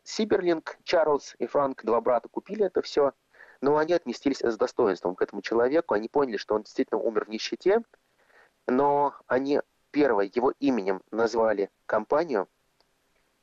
Сиберлинг, 0.03 0.77
Чарльз 0.83 1.35
и 1.39 1.47
Франк, 1.47 1.85
два 1.85 2.01
брата, 2.01 2.27
купили 2.27 2.65
это 2.65 2.81
все. 2.81 3.13
Но 3.61 3.77
они 3.77 3.93
отнеслись 3.93 4.41
с 4.41 4.57
достоинством 4.57 5.15
к 5.15 5.21
этому 5.21 5.41
человеку. 5.41 5.93
Они 5.93 6.09
поняли, 6.09 6.35
что 6.35 6.55
он 6.55 6.63
действительно 6.63 6.99
умер 6.99 7.23
в 7.23 7.29
нищете. 7.29 7.83
Но 8.67 9.15
они 9.27 9.61
первое 9.91 10.29
его 10.33 10.53
именем 10.59 11.01
назвали 11.11 11.69
компанию 11.85 12.47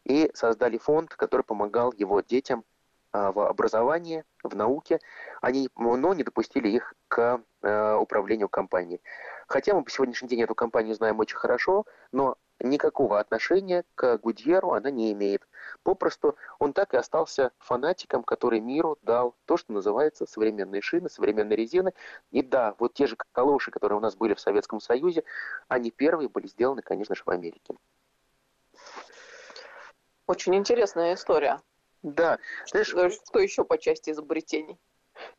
и 0.05 0.31
создали 0.35 0.79
фонд, 0.79 1.15
который 1.15 1.43
помогал 1.43 1.93
его 1.93 2.21
детям 2.21 2.65
а, 3.13 3.33
в 3.33 3.49
образовании, 3.49 4.25
в 4.43 4.55
науке, 4.55 5.01
они, 5.41 5.71
но 5.77 6.13
не 6.15 6.25
допустили 6.25 6.69
их 6.69 6.95
к 7.09 7.41
э, 7.63 7.95
управлению 7.95 8.49
компанией. 8.49 9.01
Хотя 9.47 9.75
мы 9.75 9.85
по 9.85 9.91
сегодняшний 9.91 10.29
день 10.29 10.43
эту 10.43 10.55
компанию 10.55 10.95
знаем 10.95 11.19
очень 11.21 11.37
хорошо, 11.37 11.87
но 12.13 12.37
никакого 12.61 13.19
отношения 13.19 13.85
к 13.95 14.19
Гудьеру 14.19 14.73
она 14.73 14.91
не 14.91 15.13
имеет. 15.13 15.47
Попросту 15.83 16.37
он 16.59 16.73
так 16.73 16.95
и 16.95 16.97
остался 16.97 17.53
фанатиком, 17.59 18.23
который 18.23 18.61
миру 18.61 18.99
дал 19.03 19.35
то, 19.45 19.57
что 19.57 19.73
называется 19.73 20.27
современные 20.27 20.83
шины, 20.83 21.09
современные 21.09 21.57
резины. 21.57 21.93
И 22.31 22.43
да, 22.43 22.75
вот 22.79 22.95
те 22.95 23.07
же 23.07 23.17
калоши, 23.33 23.71
которые 23.71 23.99
у 23.99 24.03
нас 24.03 24.17
были 24.17 24.35
в 24.35 24.41
Советском 24.41 24.81
Союзе, 24.81 25.25
они 25.69 25.91
первые 25.91 26.29
были 26.29 26.47
сделаны, 26.47 26.83
конечно 26.83 27.15
же, 27.15 27.23
в 27.25 27.31
Америке. 27.31 27.75
Очень 30.27 30.55
интересная 30.55 31.15
история. 31.15 31.61
Да. 32.03 32.39
Знаешь, 32.67 32.89
что, 32.89 33.11
что 33.11 33.39
еще 33.39 33.65
по 33.65 33.79
части 33.79 34.11
изобретений? 34.11 34.79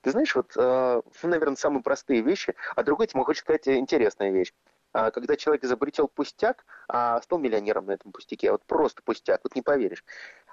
Ты 0.02 0.12
знаешь, 0.12 0.34
вот, 0.36 0.54
э, 0.56 1.02
наверное, 1.24 1.56
самые 1.56 1.84
простые 1.84 2.22
вещи, 2.22 2.56
а 2.76 2.84
другой 2.84 3.08
тебе 3.08 3.24
хочет 3.24 3.42
сказать 3.44 3.68
интересная 3.68 4.32
вещь. 4.32 4.54
А, 4.96 5.12
когда 5.12 5.36
человек 5.36 5.66
изобретел 5.66 6.08
пустяк, 6.08 6.66
а 6.88 7.22
стал 7.22 7.38
миллионером 7.40 7.88
на 7.88 7.92
этом 7.92 8.14
пустяке, 8.14 8.52
вот 8.52 8.64
просто 8.66 9.02
пустяк, 9.04 9.42
вот 9.44 9.54
не 9.54 9.62
поверишь. 9.62 10.06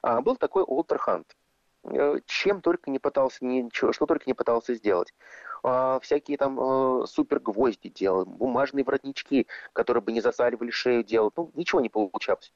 А, 0.02 0.20
был 0.20 0.35
такой 0.35 0.64
Уолтер 0.64 0.98
Хант. 0.98 1.37
э, 1.85 2.18
чем 2.26 2.61
только 2.61 2.90
не 2.90 2.98
пытался, 2.98 3.44
ничего, 3.44 3.92
что 3.92 4.07
только 4.07 4.24
не 4.26 4.35
пытался 4.35 4.74
сделать. 4.74 5.14
А, 5.62 6.00
всякие 6.00 6.38
там 6.38 6.59
э, 6.59 7.07
супер 7.07 7.38
гвозди 7.38 7.88
делал, 7.88 8.26
бумажные 8.26 8.85
воротнички, 8.85 9.46
которые 9.72 10.02
бы 10.02 10.11
не 10.11 10.20
засаливали 10.20 10.70
шею 10.70 11.05
делал. 11.05 11.33
Ну, 11.37 11.52
ничего 11.55 11.81
не 11.81 11.88
получалось. 11.88 12.52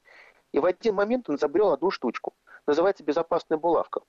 И 0.51 0.59
в 0.59 0.65
один 0.65 0.93
момент 0.95 1.29
он 1.29 1.37
изобрел 1.37 1.71
одну 1.71 1.89
штучку. 1.89 2.33
Называется 2.65 3.05
безопасная 3.05 3.57
булавка, 3.57 4.01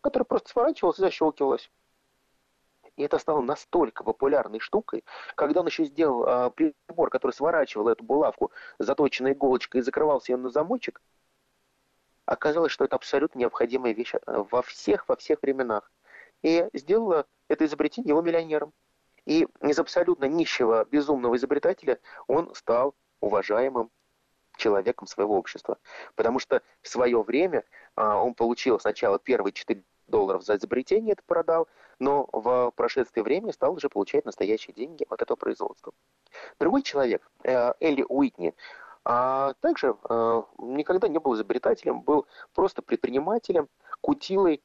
которая 0.00 0.26
просто 0.26 0.50
сворачивалась 0.50 0.98
и 1.00 1.02
защелкивалась. 1.02 1.72
И 2.96 3.02
это 3.02 3.18
стало 3.18 3.42
настолько 3.42 4.04
популярной 4.04 4.58
штукой, 4.58 5.04
когда 5.34 5.60
он 5.60 5.66
еще 5.66 5.84
сделал 5.84 6.24
э, 6.26 6.50
прибор, 6.50 7.10
который 7.10 7.32
сворачивал 7.32 7.88
эту 7.88 8.04
булавку 8.04 8.52
заточенной 8.78 9.32
иголочкой 9.32 9.80
и 9.80 9.84
закрывался 9.84 10.32
ее 10.32 10.38
на 10.38 10.48
замочек, 10.48 11.02
оказалось, 12.24 12.72
что 12.72 12.84
это 12.84 12.96
абсолютно 12.96 13.38
необходимая 13.38 13.92
вещь 13.92 14.14
э, 14.14 14.18
во 14.50 14.62
всех, 14.62 15.08
во 15.08 15.16
всех 15.16 15.42
временах. 15.42 15.90
И 16.42 16.68
сделала 16.72 17.26
это 17.48 17.64
изобретение 17.66 18.10
его 18.10 18.22
миллионером. 18.22 18.72
И 19.26 19.46
из 19.60 19.78
абсолютно 19.78 20.26
нищего, 20.26 20.84
безумного 20.84 21.36
изобретателя 21.36 21.98
он 22.28 22.54
стал 22.54 22.94
уважаемым 23.20 23.90
человеком 24.56 25.06
своего 25.06 25.36
общества. 25.36 25.78
Потому 26.14 26.38
что 26.38 26.62
в 26.80 26.88
свое 26.88 27.20
время 27.22 27.64
а, 27.94 28.22
он 28.22 28.34
получил 28.34 28.78
сначала 28.80 29.18
первые 29.18 29.52
4 29.52 29.82
долларов 30.08 30.44
за 30.44 30.56
изобретение, 30.56 31.12
это 31.12 31.22
продал, 31.26 31.68
но 31.98 32.28
в 32.32 32.72
прошествии 32.76 33.20
времени 33.20 33.50
стал 33.52 33.74
уже 33.74 33.88
получать 33.88 34.24
настоящие 34.24 34.74
деньги 34.74 35.06
от 35.08 35.22
этого 35.22 35.36
производства. 35.36 35.92
Другой 36.58 36.82
человек, 36.82 37.28
э, 37.44 37.72
Элли 37.80 38.04
Уитни, 38.08 38.54
а 39.04 39.54
также 39.60 39.96
э, 40.08 40.42
никогда 40.58 41.08
не 41.08 41.18
был 41.18 41.34
изобретателем, 41.34 42.00
был 42.00 42.26
просто 42.54 42.82
предпринимателем, 42.82 43.68
кутилой, 44.00 44.62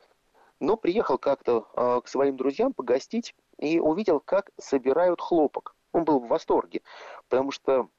но 0.59 0.77
приехал 0.77 1.17
как-то 1.17 1.67
э, 1.75 2.01
к 2.03 2.07
своим 2.07 2.37
друзьям 2.37 2.73
погостить 2.73 3.35
и 3.57 3.79
увидел, 3.79 4.19
как 4.19 4.51
собирают 4.57 5.21
хлопок. 5.21 5.75
Он 5.91 6.05
был 6.05 6.19
в 6.19 6.27
восторге, 6.27 6.81
потому 7.29 7.51
что 7.51 7.89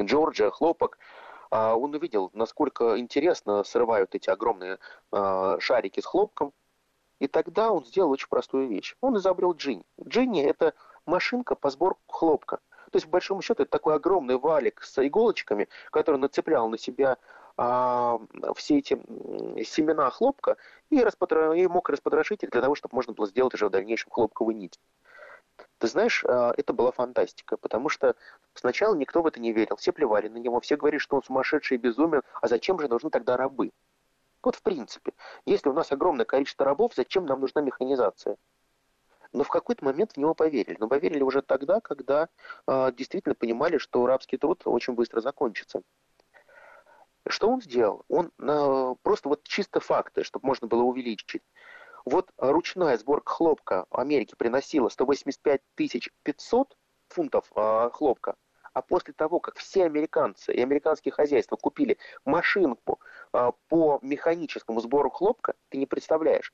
Джорджия, 0.00 0.50
хлопок, 0.50 0.98
он 1.50 1.94
увидел, 1.94 2.30
насколько 2.32 2.98
интересно 2.98 3.64
срывают 3.64 4.14
эти 4.14 4.30
огромные 4.30 4.78
шарики 5.60 6.00
с 6.00 6.04
хлопком, 6.04 6.52
и 7.20 7.26
тогда 7.26 7.70
он 7.70 7.84
сделал 7.84 8.10
очень 8.10 8.28
простую 8.28 8.68
вещь. 8.68 8.96
Он 9.00 9.16
изобрел 9.16 9.54
Джинни. 9.54 9.84
Джинни– 10.02 10.42
это 10.44 10.74
машинка 11.06 11.54
по 11.54 11.70
сбору 11.70 11.96
хлопка. 12.08 12.58
То 12.90 12.96
есть, 12.96 13.06
в 13.06 13.10
большом 13.10 13.40
счете, 13.40 13.62
это 13.62 13.72
такой 13.72 13.94
огромный 13.94 14.36
валик 14.36 14.82
с 14.82 15.04
иголочками, 15.04 15.68
который 15.90 16.16
нацеплял 16.16 16.68
на 16.68 16.78
себя 16.78 17.18
а, 17.56 18.20
все 18.56 18.78
эти 18.78 18.94
семена 19.64 20.10
хлопка 20.10 20.56
и, 20.90 21.02
распотро... 21.02 21.54
и 21.54 21.66
мог 21.66 21.88
распотрошить 21.88 22.42
их 22.42 22.50
для 22.50 22.60
того, 22.60 22.74
чтобы 22.74 22.94
можно 22.94 23.12
было 23.12 23.26
сделать 23.26 23.54
уже 23.54 23.66
в 23.66 23.70
дальнейшем 23.70 24.10
хлопковую 24.10 24.56
нить. 24.56 24.78
Ты 25.78 25.86
знаешь, 25.86 26.24
а, 26.26 26.52
это 26.56 26.72
была 26.72 26.92
фантастика, 26.92 27.56
потому 27.56 27.88
что 27.88 28.16
сначала 28.54 28.94
никто 28.94 29.22
в 29.22 29.26
это 29.26 29.40
не 29.40 29.52
верил, 29.52 29.76
все 29.76 29.92
плевали 29.92 30.28
на 30.28 30.38
него, 30.38 30.60
все 30.60 30.76
говорили, 30.76 30.98
что 30.98 31.16
он 31.16 31.22
сумасшедший 31.22 31.76
и 31.76 31.80
безумен, 31.80 32.22
а 32.40 32.48
зачем 32.48 32.80
же 32.80 32.88
нужны 32.88 33.10
тогда 33.10 33.36
рабы? 33.36 33.70
Вот 34.42 34.56
в 34.56 34.62
принципе, 34.62 35.12
если 35.46 35.68
у 35.68 35.72
нас 35.72 35.90
огромное 35.90 36.26
количество 36.26 36.66
рабов, 36.66 36.92
зачем 36.94 37.24
нам 37.26 37.40
нужна 37.40 37.62
механизация? 37.62 38.36
Но 39.32 39.42
в 39.42 39.48
какой-то 39.48 39.84
момент 39.84 40.12
в 40.12 40.16
него 40.16 40.34
поверили. 40.34 40.76
Но 40.78 40.86
поверили 40.86 41.22
уже 41.22 41.42
тогда, 41.42 41.80
когда 41.80 42.28
э, 42.68 42.92
действительно 42.92 43.34
понимали, 43.34 43.78
что 43.78 44.06
рабский 44.06 44.38
труд 44.38 44.62
очень 44.64 44.94
быстро 44.94 45.20
закончится. 45.20 45.82
Что 47.26 47.48
он 47.48 47.60
сделал? 47.62 48.04
Он 48.08 48.30
э, 48.38 48.94
просто 49.02 49.28
вот 49.28 49.42
чисто 49.42 49.80
факты, 49.80 50.22
чтобы 50.22 50.46
можно 50.46 50.68
было 50.68 50.82
увеличить. 50.82 51.42
Вот 52.04 52.30
ручная 52.36 52.98
сборка 52.98 53.32
хлопка 53.32 53.86
в 53.90 53.98
Америке 53.98 54.36
приносила 54.36 54.88
185 54.88 55.60
500 56.22 56.76
фунтов 57.08 57.50
э, 57.56 57.90
хлопка, 57.92 58.36
а 58.74 58.82
после 58.82 59.14
того, 59.14 59.40
как 59.40 59.56
все 59.56 59.84
американцы 59.84 60.52
и 60.52 60.60
американские 60.60 61.12
хозяйства 61.12 61.56
купили 61.56 61.96
машинку 62.26 63.00
э, 63.32 63.52
по 63.68 63.98
механическому 64.02 64.80
сбору 64.80 65.10
хлопка, 65.10 65.54
ты 65.70 65.78
не 65.78 65.86
представляешь, 65.86 66.52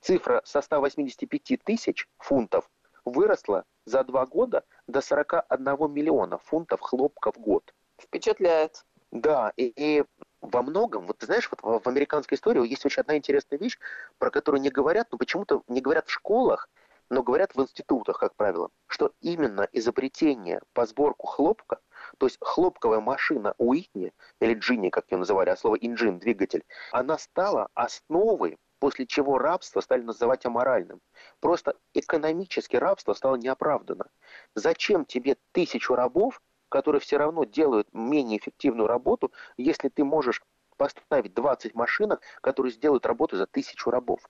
цифра 0.00 0.42
со 0.44 0.60
185 0.60 1.62
тысяч 1.64 2.06
фунтов 2.18 2.68
выросла 3.06 3.64
за 3.86 4.04
два 4.04 4.26
года 4.26 4.64
до 4.86 5.00
41 5.00 5.92
миллиона 5.92 6.38
фунтов 6.38 6.80
хлопка 6.80 7.32
в 7.32 7.38
год. 7.38 7.72
Впечатляет. 7.98 8.84
Да, 9.12 9.52
и, 9.56 9.72
и 9.76 10.04
во 10.50 10.62
многом, 10.62 11.06
вот 11.06 11.18
ты 11.18 11.26
знаешь, 11.26 11.50
вот 11.50 11.82
в 11.84 11.88
американской 11.88 12.36
истории 12.36 12.66
есть 12.66 12.84
очень 12.84 13.00
одна 13.00 13.16
интересная 13.16 13.58
вещь, 13.58 13.78
про 14.18 14.30
которую 14.30 14.60
не 14.60 14.70
говорят, 14.70 15.08
но 15.12 15.18
почему-то 15.18 15.62
не 15.68 15.80
говорят 15.80 16.08
в 16.08 16.12
школах, 16.12 16.68
но 17.10 17.22
говорят 17.22 17.54
в 17.54 17.60
институтах, 17.60 18.18
как 18.18 18.34
правило, 18.34 18.70
что 18.86 19.12
именно 19.20 19.68
изобретение 19.72 20.60
по 20.72 20.86
сборку 20.86 21.26
хлопка, 21.26 21.80
то 22.18 22.26
есть 22.26 22.38
хлопковая 22.40 23.00
машина 23.00 23.54
Уитни, 23.58 24.12
или 24.40 24.54
Джинни, 24.54 24.90
как 24.90 25.10
ее 25.10 25.18
называли, 25.18 25.50
а 25.50 25.56
слово 25.56 25.76
инжин, 25.76 26.18
двигатель, 26.18 26.64
она 26.92 27.18
стала 27.18 27.68
основой, 27.74 28.58
после 28.78 29.06
чего 29.06 29.38
рабство 29.38 29.80
стали 29.80 30.02
называть 30.02 30.44
аморальным. 30.44 31.00
Просто 31.40 31.76
экономически 31.94 32.76
рабство 32.76 33.14
стало 33.14 33.36
неоправданно. 33.36 34.06
Зачем 34.54 35.04
тебе 35.04 35.36
тысячу 35.52 35.94
рабов, 35.94 36.40
которые 36.68 37.00
все 37.00 37.16
равно 37.16 37.44
делают 37.44 37.88
менее 37.92 38.38
эффективную 38.38 38.86
работу, 38.86 39.32
если 39.56 39.88
ты 39.88 40.04
можешь 40.04 40.42
поставить 40.76 41.34
20 41.34 41.74
машинок, 41.74 42.20
которые 42.40 42.72
сделают 42.72 43.06
работу 43.06 43.36
за 43.36 43.46
тысячу 43.46 43.90
рабов? 43.90 44.20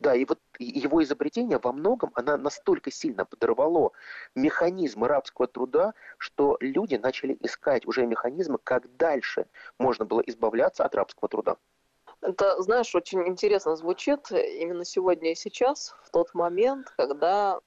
Да, 0.00 0.14
и 0.14 0.24
вот 0.24 0.38
его 0.58 1.02
изобретение 1.02 1.58
во 1.58 1.72
многом, 1.72 2.10
она 2.14 2.38
настолько 2.38 2.90
сильно 2.90 3.26
подорвало 3.26 3.92
механизмы 4.34 5.08
рабского 5.08 5.46
труда, 5.46 5.92
что 6.16 6.56
люди 6.60 6.94
начали 6.94 7.36
искать 7.40 7.86
уже 7.86 8.06
механизмы, 8.06 8.58
как 8.62 8.96
дальше 8.96 9.46
можно 9.78 10.06
было 10.06 10.22
избавляться 10.22 10.84
от 10.84 10.94
рабского 10.94 11.28
труда. 11.28 11.56
Это, 12.22 12.62
знаешь, 12.62 12.94
очень 12.94 13.26
интересно 13.28 13.76
звучит 13.76 14.32
именно 14.32 14.86
сегодня 14.86 15.32
и 15.32 15.34
сейчас, 15.34 15.94
в 16.02 16.10
тот 16.10 16.32
момент, 16.32 16.90
когда 16.96 17.60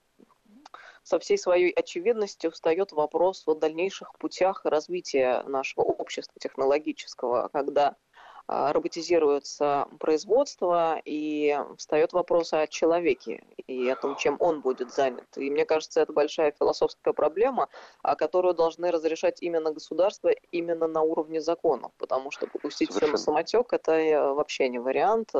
со 1.07 1.19
всей 1.19 1.37
своей 1.37 1.71
очевидностью 1.71 2.51
встает 2.51 2.91
вопрос 2.91 3.43
о 3.45 3.55
дальнейших 3.55 4.13
путях 4.19 4.65
развития 4.65 5.41
нашего 5.47 5.83
общества 5.83 6.35
технологического, 6.37 7.49
когда 7.53 7.95
а, 8.45 8.73
роботизируется 8.73 9.87
производство, 10.01 11.01
и 11.05 11.57
встает 11.77 12.11
вопрос 12.11 12.51
о 12.51 12.67
человеке 12.67 13.41
и 13.67 13.87
о 13.87 13.95
том, 13.95 14.17
чем 14.17 14.35
он 14.39 14.59
будет 14.59 14.93
занят. 14.93 15.27
И 15.37 15.49
мне 15.49 15.63
кажется, 15.65 16.01
это 16.01 16.11
большая 16.11 16.51
философская 16.51 17.13
проблема, 17.13 17.69
которую 18.17 18.53
должны 18.53 18.91
разрешать 18.91 19.41
именно 19.41 19.71
государство, 19.71 20.29
именно 20.51 20.87
на 20.87 21.01
уровне 21.03 21.39
законов, 21.39 21.93
потому 21.97 22.31
что 22.31 22.47
попустить 22.47 22.91
все 22.91 23.07
на 23.07 23.17
самотек– 23.17 23.67
это 23.71 23.93
э, 23.93 24.33
вообще 24.33 24.67
не 24.67 24.79
вариант. 24.79 25.31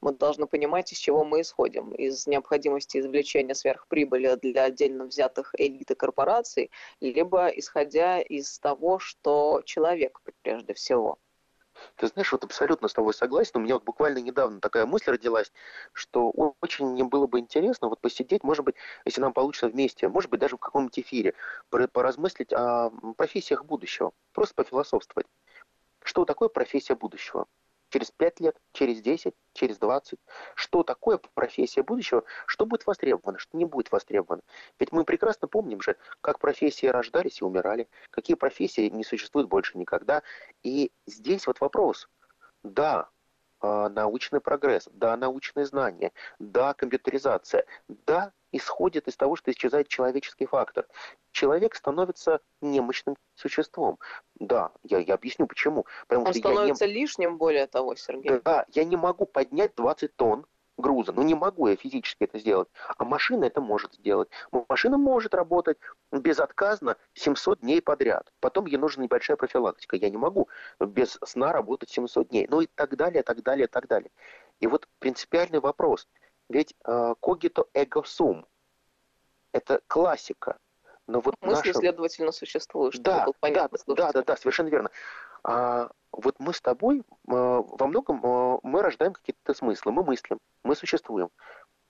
Мы 0.00 0.12
должны 0.12 0.46
понимать, 0.46 0.92
из 0.92 0.98
чего 0.98 1.24
мы 1.24 1.40
исходим. 1.40 1.92
Из 1.92 2.26
необходимости 2.26 2.98
извлечения 2.98 3.54
сверхприбыли 3.54 4.36
для 4.36 4.64
отдельно 4.64 5.04
взятых 5.06 5.54
элит 5.58 5.90
и 5.90 5.94
корпораций, 5.94 6.70
либо 7.00 7.48
исходя 7.48 8.20
из 8.20 8.58
того, 8.58 8.98
что 8.98 9.62
человек 9.64 10.20
прежде 10.42 10.74
всего– 10.74 11.18
ты 11.96 12.06
знаешь, 12.08 12.32
вот 12.32 12.44
абсолютно 12.44 12.88
с 12.88 12.92
тобой 12.92 13.14
согласен. 13.14 13.52
У 13.54 13.60
меня 13.60 13.74
вот 13.74 13.84
буквально 13.84 14.18
недавно 14.18 14.60
такая 14.60 14.86
мысль 14.86 15.10
родилась, 15.10 15.52
что 15.92 16.30
очень 16.60 16.86
мне 16.86 17.04
было 17.04 17.26
бы 17.26 17.38
интересно 17.38 17.88
вот 17.88 18.00
посидеть, 18.00 18.44
может 18.44 18.64
быть, 18.64 18.76
если 19.04 19.20
нам 19.20 19.32
получится 19.32 19.68
вместе, 19.68 20.08
может 20.08 20.30
быть, 20.30 20.40
даже 20.40 20.56
в 20.56 20.60
каком-нибудь 20.60 20.98
эфире, 21.00 21.34
поразмыслить 21.70 22.52
о 22.52 22.90
профессиях 23.16 23.64
будущего, 23.64 24.12
просто 24.32 24.54
пофилософствовать. 24.54 25.26
Что 26.02 26.24
такое 26.24 26.48
профессия 26.48 26.94
будущего? 26.94 27.46
Через 27.90 28.10
5 28.10 28.40
лет, 28.40 28.56
через 28.72 29.00
10, 29.00 29.34
через 29.52 29.78
20. 29.78 30.18
Что 30.54 30.82
такое 30.82 31.18
профессия 31.34 31.82
будущего, 31.82 32.24
что 32.46 32.66
будет 32.66 32.86
востребовано, 32.86 33.38
что 33.38 33.56
не 33.56 33.64
будет 33.64 33.90
востребовано. 33.92 34.42
Ведь 34.78 34.92
мы 34.92 35.04
прекрасно 35.04 35.48
помним 35.48 35.80
же, 35.80 35.96
как 36.20 36.38
профессии 36.38 36.86
рождались 36.86 37.40
и 37.40 37.44
умирали, 37.44 37.88
какие 38.10 38.36
профессии 38.36 38.88
не 38.88 39.04
существуют 39.04 39.48
больше 39.48 39.78
никогда. 39.78 40.22
И 40.62 40.92
здесь 41.06 41.46
вот 41.46 41.60
вопрос. 41.60 42.08
Да, 42.62 43.08
научный 43.62 44.40
прогресс, 44.40 44.88
да, 44.92 45.16
научные 45.16 45.66
знания, 45.66 46.12
да, 46.38 46.74
компьютеризация, 46.74 47.64
да, 47.88 48.32
исходит 48.52 49.08
из 49.08 49.16
того, 49.16 49.36
что 49.36 49.50
исчезает 49.50 49.88
человеческий 49.88 50.46
фактор. 50.46 50.86
Человек 51.32 51.74
становится 51.74 52.40
немощным 52.60 53.16
существом. 53.34 53.98
Да, 54.36 54.72
я, 54.82 54.98
я 54.98 55.14
объясню 55.14 55.46
почему. 55.46 55.86
Потому 56.06 56.26
Он 56.26 56.32
что 56.32 56.40
становится 56.40 56.84
я 56.86 56.92
не... 56.92 57.00
лишним, 57.00 57.36
более 57.36 57.66
того, 57.66 57.94
Сергей. 57.94 58.40
Да, 58.44 58.64
я 58.68 58.84
не 58.84 58.96
могу 58.96 59.26
поднять 59.26 59.74
20 59.76 60.16
тонн 60.16 60.46
груза. 60.78 61.12
Ну, 61.12 61.22
не 61.22 61.34
могу 61.34 61.68
я 61.68 61.76
физически 61.76 62.24
это 62.24 62.38
сделать. 62.38 62.68
А 62.96 63.04
машина 63.04 63.44
это 63.44 63.60
может 63.60 63.94
сделать. 63.94 64.28
Машина 64.68 64.96
может 64.96 65.34
работать 65.34 65.76
безотказно 66.10 66.96
700 67.14 67.60
дней 67.60 67.82
подряд. 67.82 68.32
Потом 68.40 68.66
ей 68.66 68.78
нужна 68.78 69.02
небольшая 69.02 69.36
профилактика. 69.36 69.96
Я 69.96 70.08
не 70.08 70.16
могу 70.16 70.48
без 70.80 71.18
сна 71.24 71.52
работать 71.52 71.90
700 71.90 72.28
дней. 72.28 72.46
Ну 72.48 72.62
и 72.62 72.66
так 72.66 72.96
далее, 72.96 73.22
так 73.22 73.42
далее, 73.42 73.66
так 73.66 73.86
далее. 73.88 74.10
И 74.60 74.66
вот 74.66 74.88
принципиальный 74.98 75.60
вопрос. 75.60 76.08
Ведь 76.48 76.74
когито 77.20 77.66
эго 77.74 78.02
сум– 78.04 78.46
это 79.52 79.82
классика. 79.86 80.56
Но 81.08 81.20
вот 81.20 81.34
Мысли, 81.40 81.68
наша... 81.68 81.80
следовательно, 81.80 82.32
существуют, 82.32 82.94
чтобы 82.94 83.04
да, 83.04 83.24
было 83.24 83.34
понятно. 83.40 83.78
Да, 83.86 83.94
да, 83.94 84.12
да, 84.12 84.22
да, 84.22 84.36
совершенно 84.36 84.68
верно. 84.68 84.90
А, 85.42 85.90
вот 86.12 86.36
мы 86.38 86.52
с 86.52 86.60
тобой 86.60 87.00
э, 87.00 87.02
во 87.26 87.86
многом 87.86 88.20
э, 88.22 88.58
мы 88.62 88.82
рождаем 88.82 89.14
какие-то 89.14 89.54
смыслы, 89.54 89.90
мы 89.90 90.04
мыслим, 90.04 90.38
мы 90.64 90.76
существуем. 90.76 91.30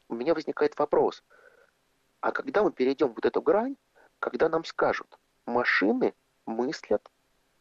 У 0.09 0.15
меня 0.15 0.35
возникает 0.35 0.79
вопрос, 0.79 1.25
а 2.21 2.31
когда 2.31 2.63
мы 2.63 2.71
перейдем 2.71 3.09
вот 3.09 3.27
эту 3.27 3.43
грань, 3.43 3.77
когда 4.21 4.49
нам 4.49 4.65
скажут, 4.65 5.19
машины 5.47 6.15
мыслят 6.47 7.03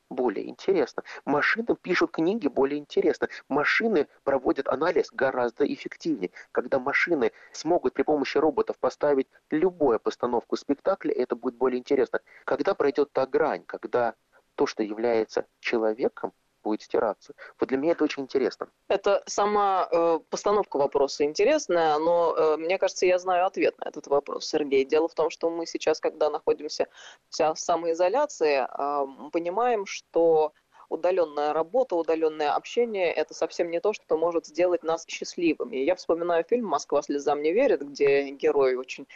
более 0.10 0.50
интересно. 0.50 1.04
Машины 1.26 1.76
пишут 1.82 2.12
книги 2.12 2.48
более 2.48 2.80
интересно. 2.80 3.28
Машины 3.50 4.08
проводят 4.24 4.68
анализ 4.68 5.10
гораздо 5.12 5.72
эффективнее. 5.72 6.32
Когда 6.52 6.80
машины 6.80 7.32
смогут 7.52 7.94
при 7.94 8.04
помощи 8.04 8.38
роботов 8.38 8.78
поставить 8.80 9.28
любую 9.50 10.00
постановку 10.00 10.56
спектакля, 10.56 11.14
это 11.14 11.36
будет 11.36 11.56
более 11.56 11.80
интересно. 11.80 12.20
Когда 12.46 12.74
пройдет 12.74 13.12
та 13.12 13.26
грань, 13.26 13.64
когда 13.66 14.16
то, 14.56 14.66
что 14.66 14.84
является 14.84 15.46
человеком, 15.60 16.34
будет 16.64 16.82
стираться. 16.82 17.34
Вот 17.60 17.70
для 17.70 17.78
меня 17.78 17.92
это 17.94 18.04
очень 18.04 18.24
интересно. 18.24 18.70
Это 18.88 19.24
сама 19.26 19.88
э, 19.92 20.20
постановка 20.30 20.78
вопроса 20.78 21.24
интересная, 21.24 21.98
но 21.98 22.36
э, 22.36 22.58
мне 22.58 22.78
кажется, 22.78 23.06
я 23.06 23.20
знаю 23.20 23.46
ответ 23.46 23.78
на 23.80 23.90
этот 23.90 24.08
вопрос, 24.08 24.46
Сергей. 24.46 24.86
Дело 24.86 25.08
в 25.08 25.14
том, 25.14 25.30
что 25.30 25.50
мы 25.50 25.66
сейчас, 25.66 26.00
когда 26.00 26.30
находимся 26.30 26.88
в 27.30 27.56
самоизоляции, 27.56 28.66
э, 28.68 29.30
понимаем, 29.32 29.86
что 29.86 30.54
удаленная 30.90 31.54
работа, 31.54 31.96
удаленное 31.96 32.54
общение– 32.54 33.12
это 33.14 33.34
совсем 33.34 33.70
не 33.70 33.80
то, 33.80 33.94
что 33.94 34.18
может 34.18 34.46
сделать 34.46 34.84
нас 34.84 35.06
счастливыми. 35.08 35.78
Я 35.78 35.96
вспоминаю 35.96 36.44
фильм 36.44 36.66
«Москва 36.66 37.02
слезам 37.02 37.42
не 37.42 37.52
верит», 37.54 37.82
где 37.82 38.30
герой 38.32 38.76
очень 38.76 39.08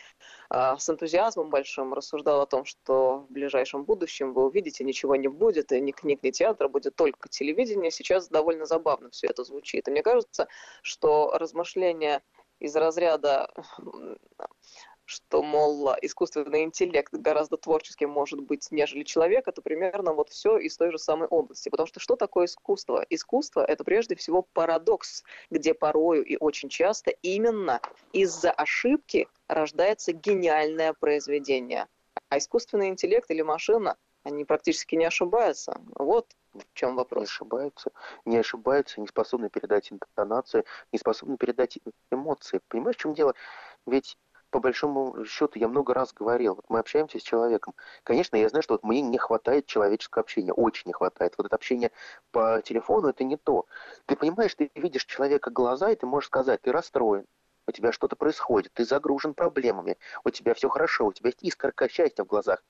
э, 0.53 0.75
с 0.77 0.89
энтузиазмом 0.89 1.49
большим 1.49 1.93
рассуждал 1.93 2.41
о 2.41 2.45
том, 2.45 2.65
что 2.65 3.25
в 3.29 3.31
ближайшем 3.31 3.83
будущем 3.83 4.33
вы 4.33 4.45
увидите, 4.45 4.83
ничего 4.83 5.15
не 5.15 5.27
будет, 5.27 5.71
и 5.71 5.79
ни 5.79 5.91
книг, 5.91 6.23
ни 6.23 6.31
театра, 6.31 6.67
будет 6.67 6.95
только 6.95 7.29
телевидение. 7.29 7.91
Сейчас 7.91 8.27
довольно 8.27 8.65
забавно 8.65 9.09
все 9.09 9.27
это 9.27 9.43
звучит. 9.43 9.87
И 9.87 9.91
мне 9.91 10.03
кажется, 10.03 10.47
что 10.81 11.31
размышления 11.37 12.21
из 12.59 12.75
разряда 12.75 13.49
что, 15.11 15.43
мол, 15.43 15.93
искусственный 16.01 16.63
интеллект 16.63 17.13
гораздо 17.13 17.57
творческим 17.57 18.09
может 18.09 18.39
быть, 18.41 18.67
нежели 18.71 19.03
человек, 19.03 19.47
это 19.47 19.61
примерно 19.61 20.13
вот 20.13 20.29
все 20.29 20.57
из 20.57 20.77
той 20.77 20.91
же 20.91 20.97
самой 20.97 21.27
области. 21.27 21.67
Потому 21.69 21.87
что 21.87 21.99
что 21.99 22.15
такое 22.15 22.45
искусство? 22.45 23.05
Искусство– 23.09 23.63
это 23.67 23.83
прежде 23.83 24.15
всего 24.15 24.41
парадокс, 24.53 25.23
где 25.49 25.73
порою 25.73 26.23
и 26.23 26.37
очень 26.37 26.69
часто 26.69 27.11
именно 27.21 27.81
из-за 28.13 28.51
ошибки 28.51 29.27
рождается 29.47 30.13
гениальное 30.13 30.93
произведение. 30.93 31.87
А 32.29 32.37
искусственный 32.37 32.87
интеллект 32.87 33.29
или 33.29 33.41
машина, 33.41 33.97
они 34.23 34.45
практически 34.45 34.95
не 34.95 35.05
ошибаются. 35.05 35.81
Вот 35.95 36.33
в 36.53 36.63
чем 36.73 36.95
вопрос. 36.95 37.21
Не 37.21 37.25
ошибаются, 37.25 37.91
не 38.25 38.37
ошибаются, 38.37 39.01
не 39.01 39.07
способны 39.07 39.49
передать 39.49 39.91
интонацию, 39.91 40.65
не 40.91 40.99
способны 40.99 41.37
передать 41.37 41.79
эмоции. 42.11 42.61
Понимаешь, 42.67 42.97
в 42.97 42.99
чем 42.99 43.13
дело? 43.13 43.33
Ведь 43.85 44.17
по 44.51 44.59
большому 44.59 45.25
счету, 45.25 45.57
я 45.57 45.67
много 45.69 45.93
раз 45.93 46.13
говорил, 46.13 46.55
вот 46.55 46.65
мы 46.69 46.79
общаемся 46.79 47.17
с 47.19 47.23
человеком. 47.23 47.73
Конечно, 48.03 48.35
я 48.35 48.49
знаю, 48.49 48.61
что 48.63 48.73
вот 48.73 48.83
мне 48.83 49.01
не 49.01 49.17
хватает 49.17 49.65
человеческого 49.65 50.21
общения, 50.21 50.51
очень 50.53 50.83
не 50.87 50.93
хватает. 50.93 51.33
Вот 51.37 51.47
это 51.47 51.55
общение 51.55 51.91
по 52.31 52.61
телефону, 52.61 53.07
это 53.07 53.23
не 53.23 53.37
то. 53.37 53.65
Ты 54.05 54.17
понимаешь, 54.17 54.53
ты 54.53 54.69
видишь 54.75 55.05
человека 55.05 55.49
глаза, 55.49 55.89
и 55.89 55.95
ты 55.95 56.05
можешь 56.05 56.27
сказать, 56.27 56.61
ты 56.61 56.71
расстроен, 56.73 57.25
у 57.65 57.71
тебя 57.71 57.93
что-то 57.93 58.17
происходит, 58.17 58.73
ты 58.73 58.83
загружен 58.83 59.33
проблемами, 59.33 59.97
у 60.25 60.29
тебя 60.29 60.53
все 60.53 60.67
хорошо, 60.67 61.07
у 61.07 61.13
тебя 61.13 61.29
есть 61.29 61.41
искорка 61.43 61.87
счастья 61.87 62.25
в 62.25 62.27
глазах. 62.27 62.61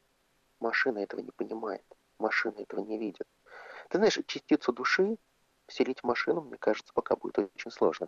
Машина 0.60 1.00
этого 1.00 1.22
не 1.22 1.32
понимает, 1.32 1.86
машина 2.20 2.60
этого 2.60 2.82
не 2.82 3.00
видит. 3.00 3.28
Ты 3.90 3.98
знаешь, 3.98 4.20
частицу 4.28 4.72
души 4.72 5.18
вселить 5.66 6.02
в 6.02 6.04
машину, 6.04 6.42
мне 6.42 6.58
кажется, 6.58 6.94
пока 6.94 7.16
будет 7.16 7.40
очень 7.40 7.72
сложно. 7.72 8.08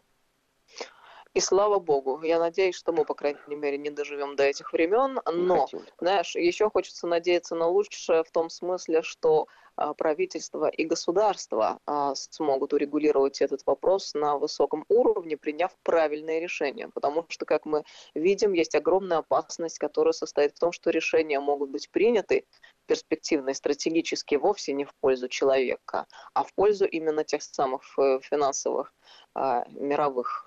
И 1.33 1.39
слава 1.39 1.79
богу, 1.79 2.21
я 2.21 2.37
надеюсь, 2.37 2.75
что 2.75 2.93
мы, 2.93 3.05
по 3.05 3.15
крайней 3.15 3.55
мере, 3.55 3.79
не 3.79 3.89
доживем 3.89 4.35
до 4.35 4.43
этих 4.43 4.71
времен. 4.71 5.19
Но, 5.25 5.67
знаешь, 5.99 6.35
еще 6.35 6.69
хочется 6.69 7.07
надеяться 7.07 7.55
на 7.55 7.67
лучшее 7.67 8.23
в 8.23 8.29
том 8.29 8.51
смысле, 8.51 9.01
что 9.01 9.47
а, 9.75 9.95
правительство 9.95 10.67
и 10.67 10.85
государство 10.85 11.79
а, 11.87 12.13
смогут 12.13 12.73
урегулировать 12.73 13.41
этот 13.41 13.65
вопрос 13.65 14.13
на 14.13 14.37
высоком 14.37 14.85
уровне, 14.89 15.35
приняв 15.35 15.75
правильные 15.81 16.39
решения. 16.39 16.89
Потому 16.89 17.25
что, 17.29 17.45
как 17.45 17.65
мы 17.65 17.83
видим, 18.13 18.53
есть 18.53 18.75
огромная 18.75 19.17
опасность, 19.17 19.79
которая 19.79 20.13
состоит 20.13 20.55
в 20.55 20.59
том, 20.59 20.71
что 20.71 20.91
решения 20.91 21.39
могут 21.39 21.71
быть 21.71 21.89
приняты 21.89 22.45
перспективно 22.85 23.49
и 23.49 23.53
стратегически 23.53 24.35
вовсе 24.35 24.73
не 24.73 24.85
в 24.85 24.93
пользу 25.01 25.27
человека, 25.27 26.07
а 26.33 26.43
в 26.43 26.53
пользу 26.53 26.85
именно 26.85 27.23
тех 27.23 27.41
самых 27.43 27.81
э, 27.97 28.19
финансовых 28.21 28.93
а, 29.35 29.65
мировых 29.71 30.45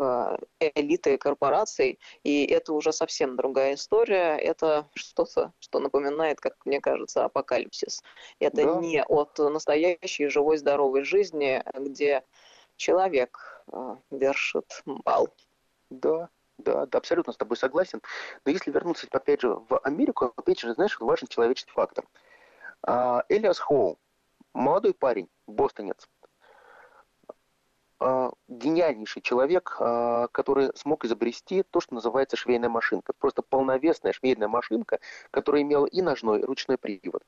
элит 0.61 1.07
и 1.09 1.17
корпораций. 1.17 1.99
И 2.23 2.47
это 2.47 2.73
уже 2.73 2.93
совсем 2.93 3.35
другая 3.35 3.75
история. 3.75 4.37
Это 4.37 4.89
что-то, 4.95 5.53
что 5.59 5.81
напоминает, 5.81 6.41
как 6.41 6.55
мне 6.65 6.81
кажется, 6.81 7.25
апокалипсис. 7.25 8.03
Это 8.39 8.65
да. 8.65 8.81
не 8.81 9.03
от 9.03 9.39
настоящей 9.39 10.29
живой 10.29 10.59
здоровой 10.59 11.03
жизни, 11.03 11.63
где 11.75 12.23
человек 12.77 13.65
э, 13.73 13.97
вершит 14.11 14.83
бал. 14.85 15.29
Да, 15.91 16.29
да, 16.59 16.87
да, 16.87 16.99
абсолютно 16.99 17.33
с 17.33 17.37
тобой 17.37 17.57
согласен. 17.57 18.01
Но 18.45 18.51
если 18.51 18.71
вернуться, 18.71 19.07
опять 19.11 19.43
же, 19.43 19.49
в 19.49 19.79
Америку, 19.83 20.33
опять 20.37 20.61
же, 20.61 20.75
знаешь, 20.75 20.99
важен 21.01 21.29
человеческий 21.29 21.73
фактор. 21.73 22.07
А, 22.83 23.25
Элиас 23.29 23.59
Хоу, 23.59 23.99
молодой 24.55 24.95
парень, 24.95 25.29
бостонец, 25.47 26.09
а, 27.99 28.31
гениальнейший 28.49 29.23
человек, 29.23 29.77
а, 29.81 30.29
который 30.29 30.71
смог 30.77 31.05
изобрести 31.05 31.63
то, 31.63 31.81
что 31.81 31.95
называется 31.95 32.37
швейная 32.37 32.69
машинка. 32.69 33.13
Просто 33.19 33.43
полновесная 33.43 34.13
швейная 34.13 34.49
машинка, 34.49 35.01
которая 35.31 35.63
имела 35.63 35.87
и 35.87 36.03
ножной, 36.03 36.41
и 36.41 36.45
ручной 36.45 36.77
привод 36.79 37.23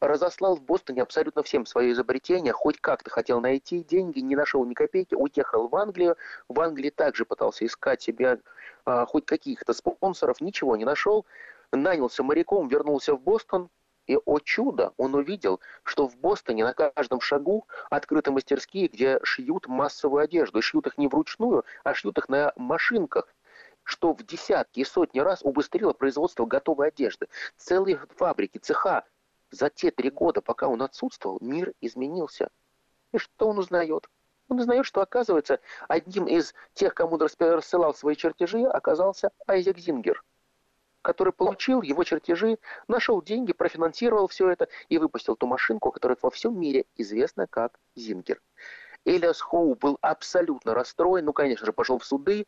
разослал 0.00 0.56
в 0.56 0.62
Бостоне 0.62 1.00
абсолютно 1.00 1.42
всем 1.42 1.64
свое 1.64 1.92
изобретение, 1.92 2.52
хоть 2.52 2.78
как-то 2.78 3.08
хотел 3.08 3.40
найти 3.40 3.82
деньги, 3.82 4.20
не 4.20 4.36
нашел 4.36 4.62
ни 4.66 4.74
копейки, 4.74 5.14
уехал 5.14 5.68
в 5.68 5.76
Англию. 5.76 6.16
В 6.46 6.60
Англии 6.60 6.90
также 6.90 7.24
пытался 7.24 7.64
искать 7.64 8.02
себе 8.02 8.40
хоть 8.84 9.24
каких-то 9.24 9.72
спонсоров, 9.72 10.42
ничего 10.42 10.76
не 10.76 10.84
нашел. 10.84 11.24
Нанялся 11.72 12.22
моряком, 12.22 12.68
вернулся 12.68 13.14
в 13.14 13.22
Бостон, 13.22 13.70
и, 14.06 14.16
о 14.16 14.38
чудо, 14.38 14.92
он 14.96 15.14
увидел, 15.14 15.60
что 15.82 16.08
в 16.08 16.16
Бостоне 16.16 16.64
на 16.64 16.74
каждом 16.74 17.20
шагу 17.20 17.66
открыты 17.90 18.30
мастерские, 18.30 18.88
где 18.88 19.18
шьют 19.22 19.66
массовую 19.66 20.22
одежду. 20.22 20.58
И 20.58 20.62
шьют 20.62 20.86
их 20.86 20.98
не 20.98 21.08
вручную, 21.08 21.64
а 21.82 21.94
шьют 21.94 22.18
их 22.18 22.28
на 22.28 22.52
машинках 22.56 23.28
что 23.86 24.14
в 24.14 24.24
десятки 24.24 24.80
и 24.80 24.84
сотни 24.84 25.20
раз 25.20 25.42
убыстрило 25.42 25.92
производство 25.92 26.46
готовой 26.46 26.88
одежды. 26.88 27.28
Целые 27.58 28.00
фабрики, 28.16 28.56
цеха 28.56 29.04
за 29.50 29.68
те 29.68 29.90
три 29.90 30.08
года, 30.08 30.40
пока 30.40 30.68
он 30.68 30.80
отсутствовал, 30.80 31.36
мир 31.42 31.74
изменился. 31.82 32.48
И 33.12 33.18
что 33.18 33.46
он 33.46 33.58
узнает? 33.58 34.08
Он 34.48 34.58
узнает, 34.58 34.86
что, 34.86 35.02
оказывается, 35.02 35.60
одним 35.86 36.26
из 36.26 36.54
тех, 36.72 36.94
кому 36.94 37.18
рассылал 37.18 37.94
свои 37.94 38.16
чертежи, 38.16 38.64
оказался 38.64 39.30
Айзек 39.46 39.76
Зингер, 39.76 40.24
который 41.04 41.32
получил 41.32 41.82
его 41.82 42.02
чертежи, 42.02 42.58
нашел 42.88 43.22
деньги, 43.22 43.52
профинансировал 43.52 44.26
все 44.26 44.48
это 44.48 44.68
и 44.88 44.98
выпустил 44.98 45.36
ту 45.36 45.46
машинку, 45.46 45.92
которая 45.92 46.16
во 46.20 46.30
всем 46.30 46.58
мире 46.58 46.86
известна 46.96 47.46
как 47.46 47.78
Зингер. 47.94 48.40
Элиас 49.04 49.42
Хоу 49.42 49.74
был 49.74 49.98
абсолютно 50.00 50.72
расстроен, 50.72 51.26
ну, 51.26 51.34
конечно 51.34 51.66
же, 51.66 51.74
пошел 51.74 51.98
в 51.98 52.06
суды, 52.06 52.46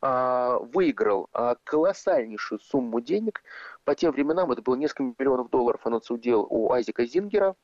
а, 0.00 0.58
выиграл 0.58 1.28
а, 1.34 1.56
колоссальнейшую 1.64 2.60
сумму 2.60 3.02
денег. 3.02 3.42
По 3.84 3.94
тем 3.94 4.12
временам 4.12 4.50
это 4.50 4.62
было 4.62 4.74
несколько 4.74 5.02
миллионов 5.18 5.50
долларов, 5.50 5.82
он 5.84 5.94
отсудил 5.94 6.46
у 6.48 6.72
Айзека 6.72 7.04
Зингера. 7.04 7.56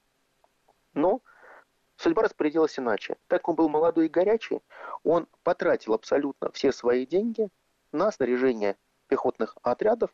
Но 0.93 1.23
судьба 1.97 2.23
распорядилась 2.23 2.79
иначе. 2.79 3.17
Так 3.29 3.49
он 3.49 3.55
был 3.55 3.71
молодой 3.71 4.07
и 4.07 4.11
горячий, 4.11 4.61
он 5.05 5.27
потратил 5.43 5.95
абсолютно 5.95 6.53
все 6.53 6.71
свои 6.71 7.07
деньги 7.07 7.49
на 7.93 8.13
снаряжение 8.13 8.77
пехотных 9.09 9.57
отрядов, 9.63 10.11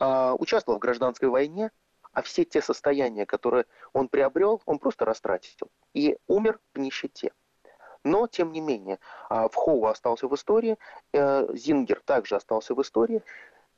участвовал 0.00 0.78
в 0.78 0.80
гражданской 0.80 1.28
войне, 1.28 1.70
а 2.12 2.22
все 2.22 2.44
те 2.44 2.60
состояния, 2.62 3.26
которые 3.26 3.66
он 3.92 4.08
приобрел, 4.08 4.60
он 4.66 4.78
просто 4.78 5.04
растратил. 5.04 5.68
И 5.94 6.16
умер 6.26 6.58
в 6.74 6.78
нищете. 6.78 7.32
Но, 8.02 8.26
тем 8.26 8.52
не 8.52 8.60
менее, 8.60 8.98
а, 9.28 9.48
Вхоу 9.48 9.86
остался 9.86 10.26
в 10.26 10.34
истории, 10.34 10.78
э, 11.12 11.54
Зингер 11.54 12.00
также 12.00 12.36
остался 12.36 12.74
в 12.74 12.80
истории. 12.80 13.22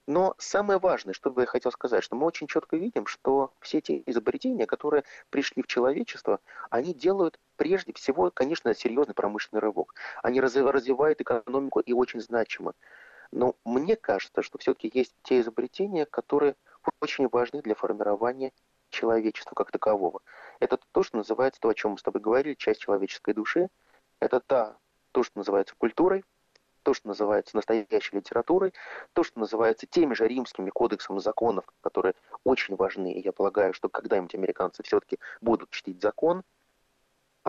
Но 0.06 0.34
самое 0.38 0.80
важное, 0.80 1.14
что 1.14 1.30
бы 1.30 1.42
я 1.42 1.46
хотел 1.46 1.70
сказать, 1.70 2.02
что 2.02 2.16
мы 2.16 2.26
очень 2.26 2.48
четко 2.48 2.76
видим, 2.76 3.06
что 3.06 3.52
все 3.60 3.80
те 3.80 4.02
изобретения, 4.06 4.66
которые 4.66 5.04
пришли 5.30 5.62
в 5.62 5.68
человечество, 5.68 6.40
они 6.70 6.92
делают 6.92 7.38
прежде 7.56 7.92
всего, 7.92 8.30
конечно, 8.32 8.74
серьезный 8.74 9.14
промышленный 9.14 9.60
рывок. 9.60 9.94
Они 10.22 10.40
развивают 10.40 11.20
экономику 11.20 11.80
и 11.80 11.92
очень 11.92 12.20
значимо. 12.20 12.74
Но 13.32 13.56
мне 13.64 13.96
кажется, 13.96 14.42
что 14.42 14.58
все-таки 14.58 14.90
есть 14.92 15.14
те 15.22 15.40
изобретения, 15.40 16.04
которые 16.04 16.54
очень 17.00 17.28
важны 17.28 17.62
для 17.62 17.74
формирования 17.74 18.52
человечества 18.90 19.54
как 19.54 19.70
такового. 19.70 20.20
Это 20.60 20.78
то, 20.92 21.02
что 21.02 21.16
называется, 21.16 21.60
то, 21.60 21.70
о 21.70 21.74
чем 21.74 21.92
мы 21.92 21.98
с 21.98 22.02
тобой 22.02 22.20
говорили, 22.20 22.54
часть 22.54 22.80
человеческой 22.80 23.34
души. 23.34 23.68
Это 24.20 24.38
та, 24.38 24.76
то, 25.12 25.22
что 25.22 25.38
называется 25.38 25.74
культурой, 25.76 26.24
то, 26.82 26.94
что 26.94 27.08
называется 27.08 27.56
настоящей 27.56 28.16
литературой, 28.16 28.74
то, 29.12 29.22
что 29.22 29.38
называется 29.40 29.86
теми 29.86 30.14
же 30.14 30.28
римскими 30.28 30.70
кодексами 30.70 31.18
законов, 31.18 31.64
которые 31.80 32.14
очень 32.44 32.76
важны. 32.76 33.12
И 33.12 33.20
я 33.20 33.32
полагаю, 33.32 33.72
что 33.72 33.88
когда-нибудь 33.88 34.34
американцы 34.34 34.82
все-таки 34.82 35.18
будут 35.40 35.70
чтить 35.70 36.02
закон. 36.02 36.42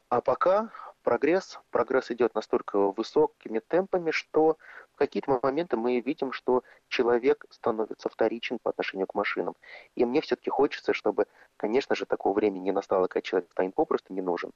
А 0.10 0.22
пока 0.22 0.72
прогресс, 1.04 1.60
прогресс 1.70 2.10
идет 2.12 2.34
настолько 2.34 2.92
высокими 2.92 3.60
темпами, 3.60 4.12
что 4.12 4.58
в 4.94 4.96
какие-то 4.96 5.40
моменты 5.44 5.78
мы 5.78 6.00
видим, 6.00 6.32
что 6.32 6.64
человек 6.88 7.46
становится 7.50 8.10
вторичен 8.10 8.58
по 8.60 8.72
отношению 8.72 9.08
к 9.08 9.14
машинам. 9.14 9.56
И 9.96 10.06
мне 10.06 10.22
все-таки 10.22 10.50
хочется, 10.50 10.94
чтобы, 10.94 11.28
конечно 11.58 11.96
же, 11.96 12.06
такого 12.06 12.34
времени 12.34 12.64
не 12.64 12.72
настало, 12.72 13.08
когда 13.08 13.22
человек 13.22 13.52
станет 13.52 13.76
попросту 13.76 14.14
не 14.14 14.22
нужен. 14.22 14.52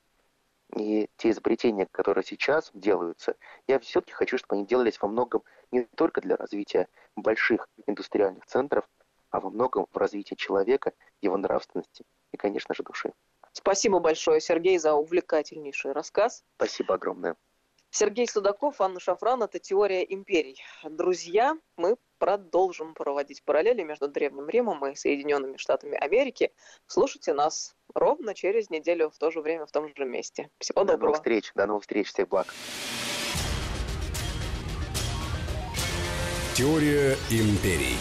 И 0.75 1.09
те 1.17 1.29
изобретения, 1.29 1.87
которые 1.91 2.23
сейчас 2.23 2.71
делаются, 2.73 3.35
я 3.67 3.79
все-таки 3.79 4.13
хочу, 4.13 4.37
чтобы 4.37 4.55
они 4.55 4.65
делались 4.65 5.01
во 5.01 5.07
многом 5.07 5.43
не 5.71 5.83
только 5.95 6.21
для 6.21 6.35
развития 6.35 6.87
больших 7.15 7.69
индустриальных 7.85 8.45
центров, 8.45 8.87
а 9.29 9.39
во 9.39 9.49
многом 9.49 9.87
в 9.91 9.97
развитии 9.97 10.35
человека, 10.35 10.93
его 11.21 11.37
нравственности 11.37 12.03
и, 12.31 12.37
конечно 12.37 12.73
же, 12.73 12.83
души. 12.83 13.13
Спасибо 13.57 13.97
большое, 13.97 14.39
Сергей, 14.39 14.77
за 14.77 14.93
увлекательнейший 14.93 15.91
рассказ. 15.91 16.43
Спасибо 16.57 16.93
огромное. 16.93 17.35
Сергей 17.89 18.27
Судаков, 18.27 18.79
Анна 18.81 18.99
Шафран. 18.99 19.41
Это 19.41 19.57
«Теория 19.57 20.03
империй». 20.03 20.61
Друзья, 20.83 21.57
мы 21.75 21.97
продолжим 22.19 22.93
проводить 22.93 23.43
параллели 23.43 23.81
между 23.81 24.07
Древним 24.07 24.47
Римом 24.47 24.85
и 24.85 24.93
Соединенными 24.93 25.57
Штатами 25.57 25.97
Америки. 25.97 26.51
Слушайте 26.85 27.33
нас 27.33 27.75
ровно 27.95 28.35
через 28.35 28.69
неделю 28.69 29.09
в 29.09 29.17
то 29.17 29.31
же 29.31 29.41
время 29.41 29.65
в 29.65 29.71
том 29.71 29.91
же 29.95 30.05
месте. 30.05 30.51
Всего 30.59 30.83
до 30.83 30.93
доброго. 30.93 30.99
До 30.99 31.05
новых 31.05 31.17
встреч. 31.17 31.51
До 31.55 31.65
новых 31.65 31.81
встреч. 31.81 32.07
Всех 32.09 32.27
благ. 32.27 32.53
Теория 36.55 37.15
империй. 37.31 37.97